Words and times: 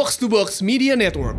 Box 0.00 0.16
to 0.16 0.32
Box 0.32 0.64
Media 0.64 0.96
Network. 0.96 1.36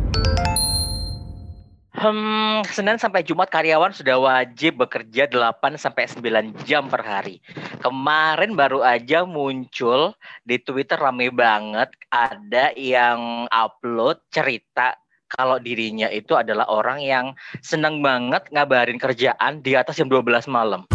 Hmm, 1.98 2.62
Senin 2.70 2.94
sampai 2.94 3.26
Jumat 3.26 3.50
karyawan 3.50 3.90
sudah 3.90 4.22
wajib 4.22 4.86
bekerja 4.86 5.26
8 5.26 5.74
sampai 5.74 6.06
9 6.06 6.62
jam 6.62 6.86
per 6.86 7.02
hari. 7.02 7.42
Kemarin 7.82 8.54
baru 8.54 8.86
aja 8.86 9.26
muncul 9.26 10.14
di 10.46 10.62
Twitter 10.62 10.94
rame 10.94 11.34
banget 11.34 11.90
ada 12.14 12.70
yang 12.78 13.50
upload 13.50 14.22
cerita 14.30 14.94
kalau 15.26 15.58
dirinya 15.58 16.06
itu 16.06 16.38
adalah 16.38 16.70
orang 16.70 17.02
yang 17.02 17.34
senang 17.66 17.98
banget 17.98 18.46
ngabarin 18.54 19.02
kerjaan 19.02 19.58
di 19.58 19.74
atas 19.74 19.98
jam 19.98 20.06
12 20.06 20.46
malam. 20.46 20.86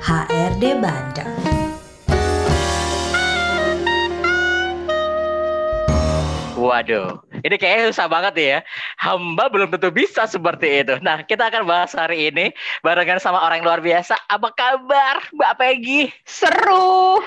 HRD 0.00 0.80
Bandung. 0.80 1.31
Waduh, 6.62 7.18
ini 7.42 7.58
kayaknya 7.58 7.90
susah 7.90 8.06
banget 8.06 8.34
ya. 8.38 8.58
Hamba 8.94 9.50
belum 9.50 9.74
tentu 9.74 9.90
bisa 9.90 10.30
seperti 10.30 10.86
itu. 10.86 10.94
Nah, 11.02 11.26
kita 11.26 11.50
akan 11.50 11.66
bahas 11.66 11.90
hari 11.90 12.30
ini 12.30 12.54
barengan 12.86 13.18
sama 13.18 13.42
orang 13.42 13.58
yang 13.58 13.66
luar 13.66 13.82
biasa. 13.82 14.14
Apa 14.30 14.54
kabar, 14.54 15.26
Mbak 15.34 15.52
Peggy? 15.58 16.14
Seru. 16.22 17.18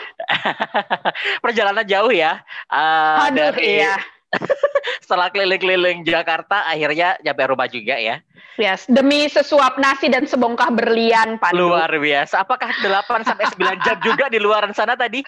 Perjalanan 1.43 1.84
jauh 1.84 2.16
ya. 2.16 2.40
Uh, 2.71 3.27
Aduh, 3.27 3.52
dari, 3.52 3.84
iya. 3.84 3.99
setelah 5.03 5.27
keliling-keliling 5.35 6.07
Jakarta, 6.07 6.63
akhirnya 6.63 7.20
nyampe 7.20 7.43
rumah 7.43 7.67
juga 7.67 7.99
ya. 7.99 8.23
Yes, 8.55 8.88
demi 8.88 9.27
sesuap 9.27 9.76
nasi 9.76 10.07
dan 10.07 10.23
sebongkah 10.23 10.71
berlian, 10.71 11.35
Pak. 11.35 11.52
Luar 11.52 11.91
biasa. 11.91 12.48
Apakah 12.48 12.71
8 12.79 13.27
sampai 13.27 13.52
9 13.52 13.84
jam 13.84 13.98
juga 13.99 14.31
di 14.31 14.40
luar 14.40 14.63
sana 14.71 14.95
tadi? 14.95 15.20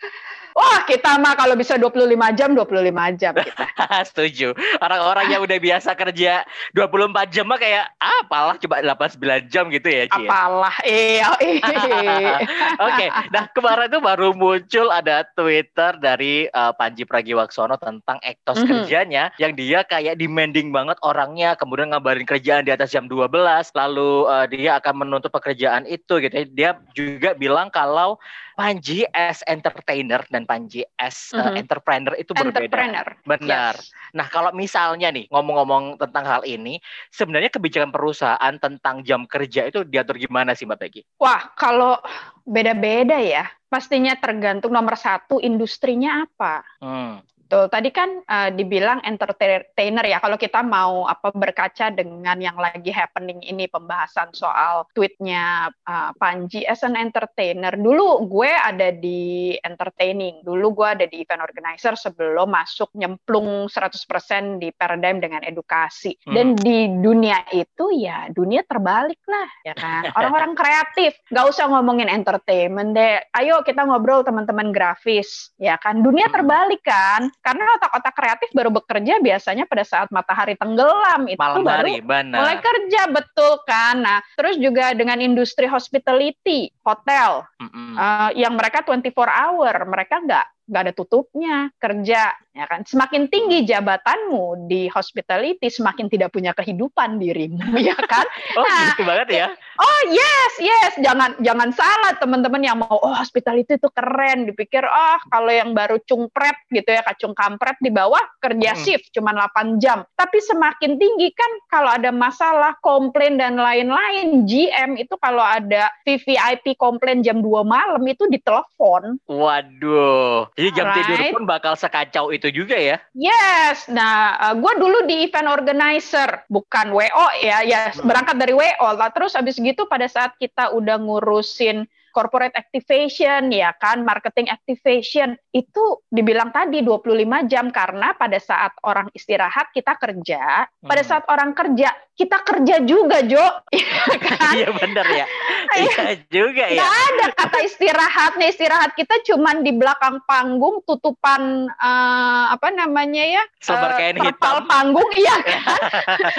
Wah, 0.57 0.81
kita 0.89 1.21
mah 1.21 1.37
kalau 1.37 1.53
bisa 1.53 1.77
25 1.77 2.17
jam, 2.33 2.57
25 2.57 3.21
jam 3.21 3.33
kita. 3.37 3.65
Setuju. 4.09 4.57
Orang-orang 4.81 5.29
yang 5.29 5.45
udah 5.45 5.53
biasa 5.61 5.93
kerja 5.93 6.41
24 6.73 7.29
jam 7.29 7.45
mah 7.45 7.61
kayak 7.61 7.85
ah, 8.01 8.25
apalah 8.25 8.57
coba 8.57 8.81
8 8.81 9.21
9 9.21 9.53
jam 9.53 9.69
gitu 9.69 9.85
ya, 9.85 10.09
Ci. 10.09 10.25
Apalah. 10.25 10.73
Iya, 10.81 11.29
iya. 11.45 12.35
Oke, 12.89 13.05
nah 13.29 13.45
kemarin 13.53 13.85
itu 13.85 14.01
baru 14.01 14.33
muncul 14.33 14.89
ada 14.89 15.29
Twitter 15.37 15.93
dari 16.01 16.49
uh, 16.49 16.73
Panji 16.73 17.05
Pragiwaksono 17.05 17.77
tentang 17.77 18.17
etos 18.25 18.57
Mhm. 18.57 18.65
kerjanya 18.65 19.29
yang 19.37 19.53
dia 19.53 19.85
kayak 19.85 20.17
demanding 20.17 20.73
banget 20.73 20.97
orangnya, 21.05 21.53
kemudian 21.53 21.93
ngabarin 21.93 22.25
kerjaan 22.25 22.65
di 22.65 22.73
atas 22.73 22.89
jam 22.89 23.05
12, 23.05 23.29
lalu 23.77 24.25
uh, 24.25 24.49
dia 24.49 24.81
akan 24.81 25.05
menuntut 25.05 25.29
pekerjaan 25.29 25.85
itu 25.85 26.17
gitu. 26.17 26.33
Dia 26.57 26.81
juga 26.97 27.37
bilang 27.37 27.69
kalau 27.69 28.17
Panji 28.57 29.05
as 29.13 29.45
entertainer 29.45 30.25
dan 30.33 30.49
Panji 30.49 30.81
as 30.97 31.29
uh, 31.29 31.53
Mhm. 31.53 31.61
entrepreneur 31.61 32.17
itu 32.17 32.33
berbeda. 32.33 32.65
Entrepreneur. 32.65 33.07
Benar. 33.21 33.77
Yes. 33.77 33.93
Nah, 34.17 34.25
kalau 34.33 34.49
misalnya 34.49 35.13
nih 35.13 35.29
ngomong-ngomong 35.29 36.01
tentang 36.01 36.25
hal 36.25 36.41
ini, 36.41 36.81
sebenarnya 37.13 37.53
kebijakan 37.53 37.93
perusahaan 37.93 38.55
tentang 38.57 39.05
jam 39.05 39.29
kerja 39.29 39.69
itu 39.69 39.85
diatur 39.85 40.17
gimana 40.17 40.57
sih 40.57 40.65
Mbak 40.65 40.79
Peggy? 40.81 41.01
Wah, 41.21 41.53
kalau 41.53 42.01
beda-beda 42.41 43.21
ya. 43.21 43.45
Pastinya 43.69 44.17
tergantung 44.17 44.73
nomor 44.73 44.97
satu 44.97 45.37
industrinya 45.37 46.25
apa. 46.25 46.65
Hmm. 46.81 47.21
Tuh, 47.47 47.71
tadi 47.71 47.89
kan 47.95 48.21
eh, 48.23 48.49
dibilang 48.51 48.99
entertainer 49.03 50.03
ya. 50.03 50.19
Kalau 50.19 50.35
kita 50.35 50.61
mau 50.61 51.07
apa 51.07 51.31
berkaca 51.31 51.89
dengan 51.91 52.37
yang 52.37 52.59
lagi 52.59 52.91
happening 52.91 53.39
ini 53.43 53.71
pembahasan 53.71 54.35
soal 54.35 54.85
tweetnya 54.91 55.71
eh, 55.87 56.11
Panji 56.19 56.67
as 56.67 56.83
an 56.83 56.99
entertainer. 56.99 57.73
Dulu 57.73 58.27
gue 58.27 58.51
ada 58.51 58.91
di 58.91 59.55
entertaining. 59.63 60.43
Dulu 60.43 60.67
gue 60.75 60.87
ada 60.87 61.05
di 61.07 61.23
event 61.23 61.43
organizer 61.43 61.95
sebelum 61.95 62.51
masuk 62.51 62.91
nyemplung 62.93 63.71
100% 63.71 64.59
di 64.59 64.69
paradigm 64.75 65.23
dengan 65.23 65.41
edukasi. 65.43 66.19
Dan 66.27 66.53
di 66.59 66.91
dunia 66.91 67.47
itu 67.55 67.89
ya 67.95 68.27
dunia 68.29 68.61
terbalik 68.67 69.23
lah 69.25 69.47
ya 69.63 69.73
kan. 69.73 70.11
Orang-orang 70.13 70.53
kreatif, 70.57 71.15
nggak 71.31 71.45
usah 71.47 71.71
ngomongin 71.71 72.11
entertainment 72.11 72.91
deh. 72.91 73.23
Ayo 73.39 73.63
kita 73.63 73.87
ngobrol 73.87 74.27
teman-teman 74.27 74.75
grafis 74.75 75.55
ya 75.55 75.79
kan. 75.79 76.03
Dunia 76.03 76.27
Hmm. 76.27 76.35
terbalik 76.43 76.81
kan 76.83 77.31
karena 77.47 77.63
otak-otak 77.79 78.11
kreatif 78.11 78.49
baru 78.51 78.69
bekerja 78.75 79.23
biasanya 79.23 79.63
pada 79.63 79.87
saat 79.87 80.11
matahari 80.11 80.59
tenggelam 80.59 81.31
itu 81.31 81.39
Malam 81.39 81.63
baru 81.63 81.87
hari, 81.87 82.03
benar. 82.03 82.43
mulai 82.43 82.57
kerja 82.59 83.01
betul 83.07 83.63
kan 83.63 83.95
nah 84.03 84.19
terus 84.35 84.59
juga 84.59 84.91
dengan 84.91 85.23
industri 85.23 85.63
hospitality 85.63 86.75
hotel 86.83 87.47
Mm-mm. 87.63 87.95
eh, 87.95 88.43
yang 88.43 88.51
mereka 88.59 88.83
24 88.83 89.15
hour 89.15 89.75
mereka 89.87 90.19
nggak 90.19 90.45
nggak 90.67 90.81
ada 90.83 90.93
tutupnya 90.93 91.71
kerja 91.79 92.35
ya 92.57 92.65
kan 92.65 92.81
semakin 92.81 93.29
tinggi 93.29 93.69
jabatanmu 93.69 94.65
di 94.65 94.89
hospitality 94.89 95.69
semakin 95.69 96.09
tidak 96.09 96.33
punya 96.33 96.57
kehidupan 96.57 97.21
dirimu 97.21 97.61
ya 97.87 97.93
kan 97.93 98.25
oh, 98.57 98.65
nah, 98.65 98.97
gitu 98.97 99.05
banget 99.05 99.27
ya. 99.29 99.47
Oh 99.77 100.01
yes, 100.09 100.53
yes, 100.57 100.93
jangan 101.05 101.37
jangan 101.37 101.69
salah 101.69 102.17
teman-teman 102.17 102.65
yang 102.65 102.81
mau 102.81 102.97
oh 102.97 103.13
hospitality 103.13 103.77
itu 103.77 103.89
keren, 103.93 104.49
dipikir 104.49 104.81
oh 104.81 105.19
kalau 105.29 105.53
yang 105.53 105.77
baru 105.77 106.01
cungpret 106.01 106.57
gitu 106.73 106.89
ya 106.89 107.05
kacung 107.05 107.37
kampret 107.37 107.77
di 107.77 107.93
bawah 107.93 108.21
kerja 108.41 108.73
Mm-mm. 108.73 108.81
shift 108.81 109.13
cuma 109.13 109.37
8 109.37 109.77
jam. 109.77 110.01
Tapi 110.17 110.41
semakin 110.41 110.97
tinggi 110.97 111.29
kan 111.37 111.51
kalau 111.69 111.93
ada 111.93 112.09
masalah, 112.09 112.73
komplain 112.81 113.37
dan 113.37 113.61
lain-lain, 113.61 114.49
GM 114.49 114.97
itu 114.97 115.13
kalau 115.21 115.45
ada 115.45 115.93
VVIP 116.01 116.73
komplain 116.81 117.21
jam 117.21 117.45
2 117.45 117.61
malam 117.61 118.01
itu 118.09 118.25
ditelepon. 118.25 119.21
Waduh. 119.29 120.49
Jadi 120.57 120.69
jam 120.73 120.89
Alright. 120.89 121.05
tidur 121.05 121.19
pun 121.37 121.43
bakal 121.45 121.77
sekacau 121.77 122.33
itu 122.33 122.46
juga 122.51 122.75
ya. 122.77 122.97
Yes, 123.11 123.89
nah 123.89 124.35
gue 124.53 124.73
dulu 124.77 125.05
di 125.07 125.27
event 125.27 125.49
organizer, 125.49 126.45
bukan 126.47 126.91
WO 126.91 127.27
ya, 127.41 127.63
ya 127.63 127.91
Hmm. 127.91 128.07
berangkat 128.07 128.35
dari 128.37 128.53
WO 128.53 128.87
lah. 128.95 129.09
Terus 129.11 129.33
habis 129.33 129.55
gitu 129.57 129.87
pada 129.87 130.05
saat 130.07 130.35
kita 130.37 130.71
udah 130.75 130.99
ngurusin 131.01 131.87
corporate 132.09 132.53
activation 132.53 133.49
ya 133.49 133.71
kan, 133.73 134.01
marketing 134.01 134.47
activation 134.47 135.33
itu 135.49 135.83
dibilang 136.07 136.49
tadi 136.49 136.81
25 136.81 137.07
jam 137.45 137.69
karena 137.69 138.13
pada 138.13 138.37
saat 138.37 138.75
orang 138.81 139.07
istirahat 139.11 139.71
kita 139.71 139.95
kerja, 139.95 140.65
pada 140.79 141.01
Hmm. 141.01 141.09
saat 141.09 141.25
orang 141.27 141.51
kerja 141.51 141.89
kita 142.13 142.41
kerja 142.41 142.81
juga 142.81 143.21
Jo, 143.21 143.45
ya 144.09 144.17
kan? 144.17 144.53
Iya 144.53 144.69
benar 144.73 145.07
ya. 145.07 145.25
Iya 145.67 146.03
juga 146.31 146.65
ya. 146.65 146.79
Nggak 146.79 146.95
ada 147.03 147.25
kata 147.35 147.57
istirahatnya 147.61 148.47
istirahat 148.47 148.91
kita 148.93 149.19
cuman 149.23 149.61
di 149.61 149.75
belakang 149.75 150.23
panggung 150.23 150.79
tutupan 150.81 151.41
eh, 151.67 152.45
apa 152.49 152.71
namanya 152.71 153.21
ya 153.21 153.43
eh, 153.43 153.91
kain 153.93 154.15
terpal 154.15 154.31
hitam. 154.57 154.65
panggung 154.65 155.09
iya 155.13 155.35
kan 155.45 155.79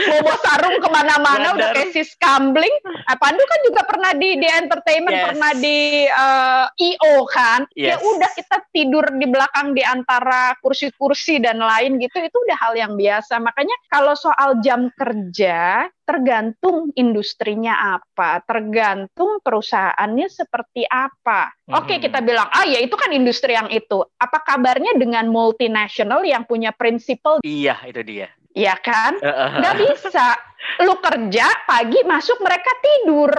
bobo 0.09 0.33
sarung 0.41 0.77
ke 0.81 0.89
mana-mana 0.89 1.55
udah 1.55 1.69
kayak 1.71 1.93
sis 1.93 2.17
gambling 2.17 2.73
Ah, 3.05 3.17
Pandu 3.17 3.41
kan 3.41 3.61
juga 3.63 3.85
pernah 3.85 4.11
di 4.13 4.37
di 4.37 4.49
entertainment 4.49 5.13
Yes. 5.15 5.25
pernah 5.25 5.51
di 5.55 5.68
eh, 6.07 6.67
IO 6.79 7.25
kan 7.25 7.65
ya 7.75 7.95
Yes. 7.95 8.01
udah 8.01 8.31
kita 8.35 8.57
tidur 8.71 9.05
di 9.13 9.27
belakang 9.27 9.73
di 9.73 9.83
antara 9.83 10.55
kursi-kursi 10.59 11.39
dan 11.39 11.59
lain 11.59 11.97
gitu 11.99 12.19
itu 12.19 12.37
udah 12.37 12.59
hal 12.59 12.75
yang 12.75 12.93
biasa 12.95 13.39
makanya 13.39 13.77
kalau 13.89 14.13
soal 14.13 14.59
jam 14.61 14.89
kerja 14.95 15.87
tergantung 16.09 16.89
industrinya 16.97 18.01
apa, 18.01 18.41
tergantung 18.49 19.45
perusahaannya 19.45 20.33
seperti 20.33 20.89
apa. 20.89 21.53
Oke, 21.69 22.01
Mhm. 22.01 22.03
kita 22.03 22.25
bilang, 22.25 22.49
ah 22.49 22.65
ya 22.65 22.81
itu 22.81 22.97
kan 22.97 23.13
industri 23.13 23.53
yang 23.53 23.69
itu. 23.69 24.01
Apa 24.17 24.41
kabarnya 24.41 24.97
dengan 24.97 25.29
multinasional 25.29 26.25
yang 26.25 26.49
punya 26.49 26.73
prinsipal, 26.73 27.45
Iya, 27.45 27.77
itu 27.85 28.01
dia. 28.01 28.33
ya 28.57 28.81
kan? 28.81 29.21
Heeh. 29.21 29.51
Nggak 29.61 29.77
bisa. 29.85 30.33
Lu 30.81 30.97
kerja, 30.97 31.45
pagi 31.69 32.01
masuk, 32.09 32.41
mereka 32.41 32.71
tidur. 32.81 33.31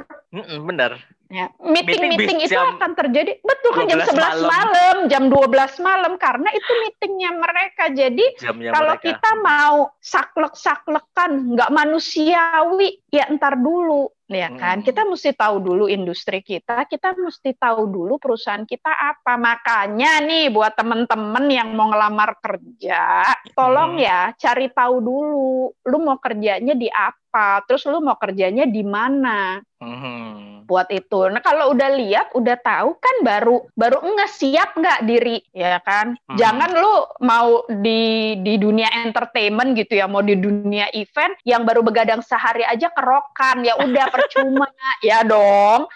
Bener. 0.61 1.01
Ya, 1.29 1.45
Meeting 1.61 2.17
bis 2.17 2.49
itu 2.49 2.57
akan 2.57 2.97
terjadi. 2.97 3.37
Betul 3.45 3.69
kan 3.77 3.85
jam 3.85 4.01
12 4.01 4.17
11 4.17 4.17
malam. 4.17 4.49
malam, 4.49 4.95
jam 5.13 5.23
12 5.29 5.77
malam 5.77 6.13
karena 6.17 6.49
itu 6.49 6.71
meetingnya 6.81 7.31
mereka. 7.37 7.83
Jadi 7.93 8.25
Jamnya 8.41 8.73
kalau 8.73 8.97
mereka. 8.97 9.05
kita 9.13 9.31
mau 9.37 9.75
saklek-saklekan, 10.01 11.53
nggak 11.53 11.69
manusiawi, 11.69 13.05
ya 13.13 13.29
entar 13.29 13.61
dulu, 13.61 14.09
ya 14.25 14.49
kan? 14.57 14.81
Hmm. 14.81 14.85
Kita 14.89 15.05
mesti 15.05 15.29
tahu 15.37 15.61
dulu 15.61 15.85
industri 15.85 16.41
kita, 16.41 16.89
kita 16.89 17.13
mesti 17.13 17.53
tahu 17.53 17.85
dulu 17.85 18.17
perusahaan 18.17 18.65
kita 18.65 18.89
apa. 18.89 19.37
Makanya 19.37 20.25
nih 20.25 20.49
buat 20.49 20.73
temen-temen 20.73 21.45
yang 21.45 21.77
mau 21.77 21.93
ngelamar 21.93 22.41
kerja, 22.41 23.21
tolong 23.53 24.01
Hmm. 24.01 24.01
ya 24.01 24.33
cari 24.33 24.73
tahu 24.73 24.97
dulu, 24.97 25.53
lu 25.85 25.97
mau 26.01 26.17
kerjanya 26.17 26.73
di 26.73 26.89
apa, 26.89 27.61
terus 27.69 27.85
lu 27.85 28.01
mau 28.01 28.17
kerjanya 28.17 28.65
di 28.65 28.81
mana. 28.81 29.61
Mhm. 29.77 30.48
Buat 30.69 30.85
itu. 30.93 31.25
Nah 31.33 31.41
kalau 31.41 31.73
udah 31.73 31.89
lihat, 31.97 32.29
udah 32.37 32.53
tahu 32.61 32.93
kan 33.01 33.15
baru 33.25 33.65
baru 33.73 34.05
nggak 34.05 34.29
siap 34.29 34.77
nggak 34.77 35.09
diri, 35.09 35.41
ya 35.49 35.81
kan? 35.81 36.13
Hmm. 36.29 36.37
Jangan 36.37 36.69
lu 36.77 36.93
mau 37.25 37.65
di 37.81 38.37
di 38.45 38.61
dunia 38.61 38.85
entertainment 39.01 39.73
gitu 39.73 39.97
ya, 39.97 40.05
mau 40.05 40.21
di 40.21 40.37
dunia 40.37 40.93
event 40.93 41.33
yang 41.41 41.65
baru 41.65 41.81
begadang 41.81 42.21
sehari 42.21 42.61
aja 42.69 42.93
kerokan, 42.93 43.65
ya 43.65 43.73
udah 43.81 44.05
percuma, 44.13 44.69
ya 45.01 45.25
dong. 45.25 45.89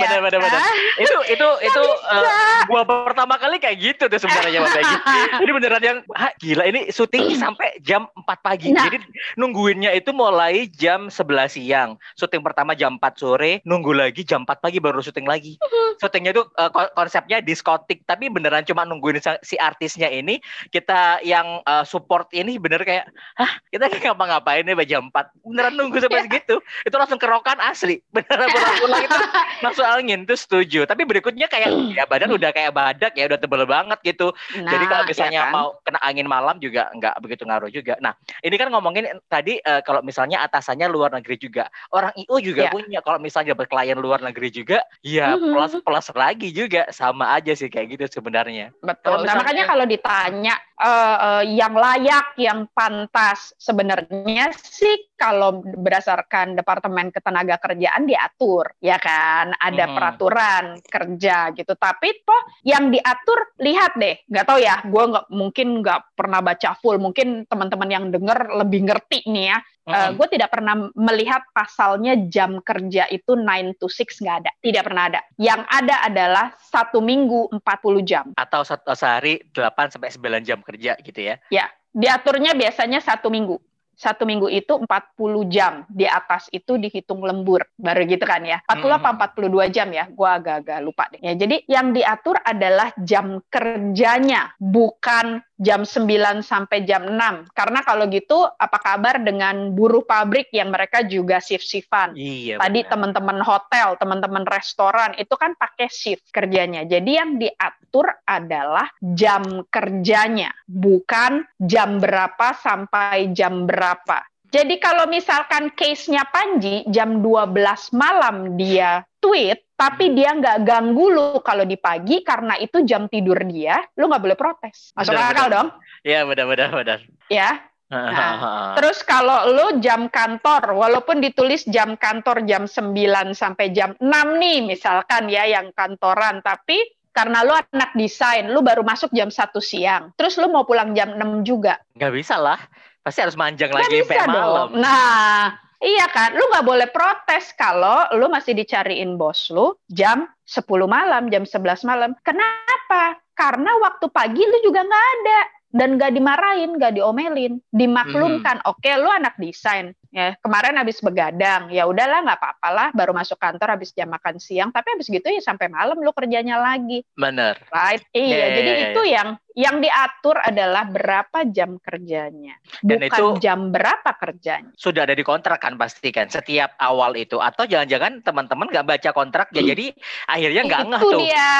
ya 0.00 0.20
benar, 0.24 0.40
kan? 0.40 0.44
benar. 0.48 0.62
Itu 0.96 1.16
itu 1.28 1.48
itu 1.68 1.82
uh, 2.08 2.64
gua 2.72 2.82
pertama 2.88 3.36
kali 3.36 3.60
kayak 3.60 3.76
gitu 3.76 4.04
tuh 4.08 4.16
sebenarnya 4.16 4.64
Mbak 4.64 4.72
Peggy. 4.72 4.96
Ini 5.44 5.50
beneran 5.52 5.84
yang 5.84 5.98
ah, 6.16 6.32
gila 6.40 6.64
ini 6.64 6.88
syuting 6.88 7.36
sampai 7.42 7.76
jam 7.84 8.08
4 8.16 8.24
pagi. 8.40 8.72
Nah. 8.72 8.88
Jadi 8.88 9.04
nungguinnya 9.36 9.92
itu 9.92 10.16
mulai 10.16 10.64
jam 10.72 11.12
11 11.12 11.56
siang. 11.60 11.90
Syuting 12.16 12.40
pertama 12.40 12.72
jam 12.72 12.96
4 12.96 13.20
sore, 13.20 13.60
nunggu 13.66 13.92
lagi 13.92 14.05
jam 14.22 14.44
4 14.44 14.62
pagi 14.62 14.78
baru 14.78 15.00
syuting 15.02 15.26
lagi. 15.26 15.56
Syutingnya 15.96 16.36
itu 16.36 16.44
uh, 16.60 16.70
konsepnya 16.92 17.40
diskotik, 17.40 18.04
tapi 18.04 18.28
beneran 18.28 18.62
cuma 18.68 18.84
nungguin 18.84 19.18
si 19.40 19.56
artisnya 19.56 20.12
ini, 20.12 20.38
kita 20.68 21.24
yang 21.24 21.64
uh, 21.64 21.82
support 21.82 22.28
ini 22.36 22.60
bener 22.60 22.84
kayak, 22.84 23.08
hah 23.40 23.50
kita 23.72 23.88
kayak 23.88 24.12
ngapa-ngapain 24.12 24.62
nih 24.62 24.76
jam 24.86 25.08
4. 25.10 25.42
Beneran 25.42 25.72
nunggu 25.74 25.98
sampai 25.98 26.20
iya. 26.22 26.26
segitu. 26.28 26.56
Itu 26.84 26.96
langsung 26.96 27.18
kerokan 27.20 27.58
asli. 27.58 28.00
Beneran 28.14 28.48
pulang-pulang 28.50 29.02
itu 29.04 29.18
langsung 29.64 29.86
angin 29.86 30.24
tuh 30.28 30.38
setuju. 30.38 30.84
Tapi 30.84 31.02
berikutnya 31.08 31.48
kayak 31.48 31.70
ya 31.96 32.04
badan 32.04 32.32
udah 32.32 32.50
kayak 32.54 32.72
badak 32.72 33.12
ya 33.18 33.24
udah 33.26 33.38
tebel 33.40 33.64
banget 33.64 33.98
gitu. 34.04 34.32
Nah, 34.60 34.70
Jadi 34.70 34.84
kalau 34.86 35.04
misalnya 35.08 35.40
ya 35.42 35.48
kan? 35.48 35.54
mau 35.54 35.68
kena 35.82 36.00
angin 36.04 36.26
malam 36.28 36.56
juga 36.62 36.88
nggak 36.94 37.14
begitu 37.24 37.42
ngaruh 37.44 37.70
juga. 37.72 37.94
Nah 37.98 38.12
ini 38.44 38.56
kan 38.56 38.68
ngomongin 38.70 39.10
tadi 39.26 39.58
uh, 39.62 39.80
kalau 39.82 40.00
misalnya 40.00 40.44
atasannya 40.46 40.86
luar 40.90 41.12
negeri 41.14 41.36
juga, 41.40 41.68
orang 41.92 42.12
IO 42.16 42.36
juga 42.40 42.68
ya. 42.68 42.72
punya. 42.72 43.00
Kalau 43.02 43.18
misalnya 43.18 43.56
dapat 43.56 43.68
luar 43.98 44.20
negeri 44.22 44.48
juga, 44.52 44.84
ya 45.00 45.34
mm-hmm. 45.34 45.52
plus 45.52 45.72
plus 45.82 46.06
lagi 46.14 46.48
juga 46.52 46.88
sama 46.92 47.34
aja 47.36 47.52
sih 47.56 47.68
kayak 47.72 47.98
gitu 47.98 48.20
sebenarnya. 48.20 48.72
Betul. 48.80 49.22
Nah, 49.22 49.22
misalnya, 49.22 49.32
nah 49.32 49.40
makanya 49.42 49.64
kalau 49.66 49.84
ditanya 49.88 50.54
uh, 50.80 51.16
uh, 51.16 51.42
yang 51.44 51.74
layak, 51.74 52.26
yang 52.36 52.68
pantas 52.72 53.56
sebenarnya 53.56 54.52
sih 54.56 55.08
kalau 55.16 55.64
berdasarkan 55.64 56.54
Departemen 56.54 57.08
Ketenaga 57.08 57.56
Kerjaan 57.56 58.04
diatur, 58.04 58.68
ya 58.84 59.00
kan? 59.00 59.56
Ada 59.56 59.84
hmm. 59.88 59.94
peraturan 59.96 60.64
kerja 60.84 61.56
gitu. 61.56 61.72
Tapi 61.72 62.08
toh 62.22 62.42
yang 62.62 62.92
diatur 62.92 63.56
lihat 63.64 63.96
deh, 63.96 64.20
nggak 64.28 64.46
tahu 64.46 64.58
ya. 64.60 64.84
Gue 64.84 65.04
nggak 65.08 65.26
mungkin 65.32 65.80
nggak 65.80 66.00
pernah 66.12 66.40
baca 66.44 66.76
full. 66.78 67.00
Mungkin 67.00 67.48
teman-teman 67.48 67.88
yang 67.88 68.04
denger 68.12 68.60
lebih 68.60 68.84
ngerti 68.86 69.24
nih 69.26 69.56
ya. 69.56 69.58
Uh, 69.86 69.94
eh, 69.94 70.10
gue 70.18 70.26
tidak 70.34 70.50
pernah 70.50 70.90
melihat 70.98 71.46
pasalnya 71.54 72.18
jam 72.26 72.58
kerja 72.58 73.06
itu 73.06 73.38
9 73.38 73.78
to 73.78 73.86
6 73.86 74.18
nggak 74.18 74.36
ada, 74.42 74.50
tidak 74.58 74.82
pernah 74.82 75.04
ada. 75.06 75.20
Yang 75.38 75.62
ada 75.70 75.96
adalah 76.02 76.46
satu 76.58 76.98
minggu 76.98 77.54
40 77.54 78.02
jam. 78.02 78.26
Atau 78.34 78.66
satu 78.66 78.98
sehari 78.98 79.46
8 79.54 79.94
sampai 79.94 80.10
9 80.10 80.42
jam 80.42 80.58
kerja 80.58 80.98
gitu 80.98 81.20
ya? 81.22 81.38
Ya, 81.54 81.70
diaturnya 81.94 82.58
biasanya 82.58 82.98
satu 82.98 83.30
minggu 83.30 83.62
satu 83.96 84.28
minggu 84.28 84.52
itu 84.52 84.76
40 84.76 85.48
jam 85.48 85.88
di 85.88 86.04
atas 86.04 86.52
itu 86.52 86.76
dihitung 86.76 87.24
lembur 87.24 87.64
baru 87.80 88.04
gitu 88.04 88.28
kan 88.28 88.44
ya 88.44 88.60
40 88.68 88.84
hmm. 88.84 88.96
apa 89.00 89.08
42 89.32 89.72
jam 89.72 89.88
ya 89.88 90.04
gua 90.12 90.36
agak-agak 90.36 90.78
lupa 90.84 91.08
deh 91.08 91.20
ya 91.24 91.32
jadi 91.32 91.56
yang 91.64 91.96
diatur 91.96 92.36
adalah 92.44 92.92
jam 93.00 93.40
kerjanya 93.48 94.52
bukan 94.60 95.40
jam 95.56 95.82
9 95.88 96.44
sampai 96.44 96.84
jam 96.84 97.08
6 97.08 97.50
karena 97.56 97.80
kalau 97.82 98.06
gitu 98.12 98.44
apa 98.46 98.78
kabar 98.78 99.20
dengan 99.24 99.72
buruh 99.72 100.04
pabrik 100.04 100.52
yang 100.52 100.70
mereka 100.70 101.02
juga 101.08 101.40
shift-shiftan? 101.40 102.12
Iya, 102.16 102.60
tadi 102.60 102.84
teman-teman 102.84 103.40
hotel 103.40 103.96
teman-teman 103.96 104.44
restoran 104.44 105.16
itu 105.16 105.32
kan 105.34 105.56
pakai 105.56 105.88
shift 105.88 106.28
kerjanya. 106.30 106.84
Jadi 106.84 107.10
yang 107.16 107.40
diatur 107.40 108.12
adalah 108.28 108.86
jam 109.00 109.64
kerjanya 109.72 110.52
bukan 110.68 111.46
jam 111.58 111.98
berapa 111.98 112.52
sampai 112.56 113.32
jam 113.32 113.64
berapa 113.64 113.86
berapa. 113.96 114.18
Jadi 114.50 114.78
kalau 114.78 115.10
misalkan 115.10 115.74
case-nya 115.74 116.22
Panji 116.30 116.86
jam 116.90 117.18
12 117.20 117.56
malam 117.92 118.54
dia 118.54 119.02
tweet, 119.18 119.66
tapi 119.74 120.14
dia 120.14 120.32
nggak 120.32 120.62
ganggu 120.62 121.06
lu 121.10 121.42
kalau 121.42 121.66
di 121.66 121.74
pagi 121.76 122.22
karena 122.22 122.54
itu 122.56 122.86
jam 122.86 123.10
tidur 123.10 123.36
dia, 123.44 123.82
lu 123.98 124.06
nggak 124.06 124.22
boleh 124.22 124.38
protes. 124.38 124.94
Masuk 124.94 125.12
benar, 125.12 125.34
akal 125.34 125.46
dong? 125.50 125.68
Iya 126.06 126.24
benar-benar 126.24 126.70
benar. 126.72 126.98
Ya. 127.26 127.60
Nah, 127.86 128.74
terus 128.74 128.98
kalau 129.06 129.46
lu 129.54 129.78
jam 129.78 130.10
kantor, 130.10 130.74
walaupun 130.74 131.22
ditulis 131.22 131.62
jam 131.70 131.94
kantor 131.94 132.42
jam 132.42 132.66
9 132.66 133.30
sampai 133.30 133.70
jam 133.70 133.94
6 134.02 134.10
nih 134.42 134.58
misalkan 134.66 135.30
ya 135.30 135.46
yang 135.46 135.70
kantoran, 135.70 136.42
tapi 136.42 136.82
karena 137.14 137.46
lu 137.46 137.54
anak 137.54 137.94
desain, 137.94 138.50
lu 138.50 138.58
baru 138.60 138.82
masuk 138.82 139.14
jam 139.14 139.30
satu 139.30 139.62
siang, 139.62 140.10
terus 140.18 140.34
lu 140.34 140.50
mau 140.50 140.66
pulang 140.66 140.98
jam 140.98 141.14
6 141.14 141.46
juga. 141.46 141.78
Nggak 141.94 142.12
bisa 142.12 142.34
lah. 142.42 142.58
Pasti 143.06 143.22
harus 143.22 143.38
manjang 143.38 143.70
gak 143.70 143.86
lagi 143.86 144.02
sampai 144.02 144.26
malam. 144.26 144.74
Nah, 144.74 145.54
iya 145.78 146.10
kan. 146.10 146.34
Lu 146.34 146.42
nggak 146.50 146.66
boleh 146.66 146.90
protes 146.90 147.54
kalau 147.54 148.02
lu 148.18 148.26
masih 148.26 148.58
dicariin 148.58 149.14
bos 149.14 149.46
lu 149.54 149.78
jam 149.86 150.26
10 150.42 150.66
malam, 150.90 151.30
jam 151.30 151.46
11 151.46 151.86
malam. 151.86 152.18
Kenapa? 152.26 153.14
Karena 153.38 153.70
waktu 153.78 154.10
pagi 154.10 154.42
lu 154.42 154.58
juga 154.66 154.82
nggak 154.82 155.06
ada 155.22 155.40
dan 155.76 156.00
gak 156.00 156.16
dimarahin, 156.16 156.80
gak 156.80 156.96
diomelin, 156.96 157.60
dimaklumkan. 157.70 158.58
Hmm. 158.64 158.70
Oke, 158.74 158.90
lu 158.96 159.12
anak 159.12 159.36
desain, 159.36 159.92
ya 160.16 160.32
kemarin 160.40 160.80
habis 160.80 160.96
begadang, 161.04 161.68
ya 161.68 161.84
udahlah 161.84 162.24
nggak 162.24 162.40
apa-apa 162.40 162.68
lah, 162.72 162.88
baru 162.96 163.12
masuk 163.12 163.36
kantor 163.36 163.76
habis 163.76 163.92
jam 163.92 164.08
makan 164.08 164.40
siang, 164.40 164.72
tapi 164.72 164.96
habis 164.96 165.12
gitu 165.12 165.28
ya 165.28 165.44
sampai 165.44 165.68
malam 165.68 166.00
lu 166.00 166.08
kerjanya 166.16 166.56
lagi. 166.56 167.04
Bener. 167.12 167.60
Right? 167.68 168.00
Iya, 168.16 168.24
yeah, 168.24 168.46
iya, 168.48 168.56
jadi 168.56 168.70
yeah, 168.72 168.84
itu 168.88 169.02
yeah. 169.04 169.12
yang 169.12 169.28
yang 169.56 169.76
diatur 169.80 170.36
adalah 170.36 170.84
berapa 170.84 171.48
jam 171.48 171.80
kerjanya, 171.80 172.60
Dan 172.84 173.00
bukan 173.00 173.08
itu 173.08 173.24
jam 173.40 173.72
berapa 173.72 174.12
kerjanya. 174.20 174.72
Sudah 174.76 175.08
ada 175.08 175.16
di 175.16 175.24
kontrak 175.24 175.64
kan 175.64 175.80
pasti 175.80 176.12
kan 176.12 176.28
setiap 176.28 176.76
awal 176.76 177.16
itu 177.16 177.40
atau 177.40 177.64
jangan-jangan 177.64 178.20
teman-teman 178.20 178.68
nggak 178.68 178.84
baca 178.84 179.10
kontrak 179.16 179.48
ya 179.56 179.64
jadi 179.64 179.96
akhirnya 180.28 180.60
nggak 180.60 180.82
ngeh 180.92 181.02
tuh. 181.08 181.08
Itu 181.08 181.24
dia, 181.24 181.56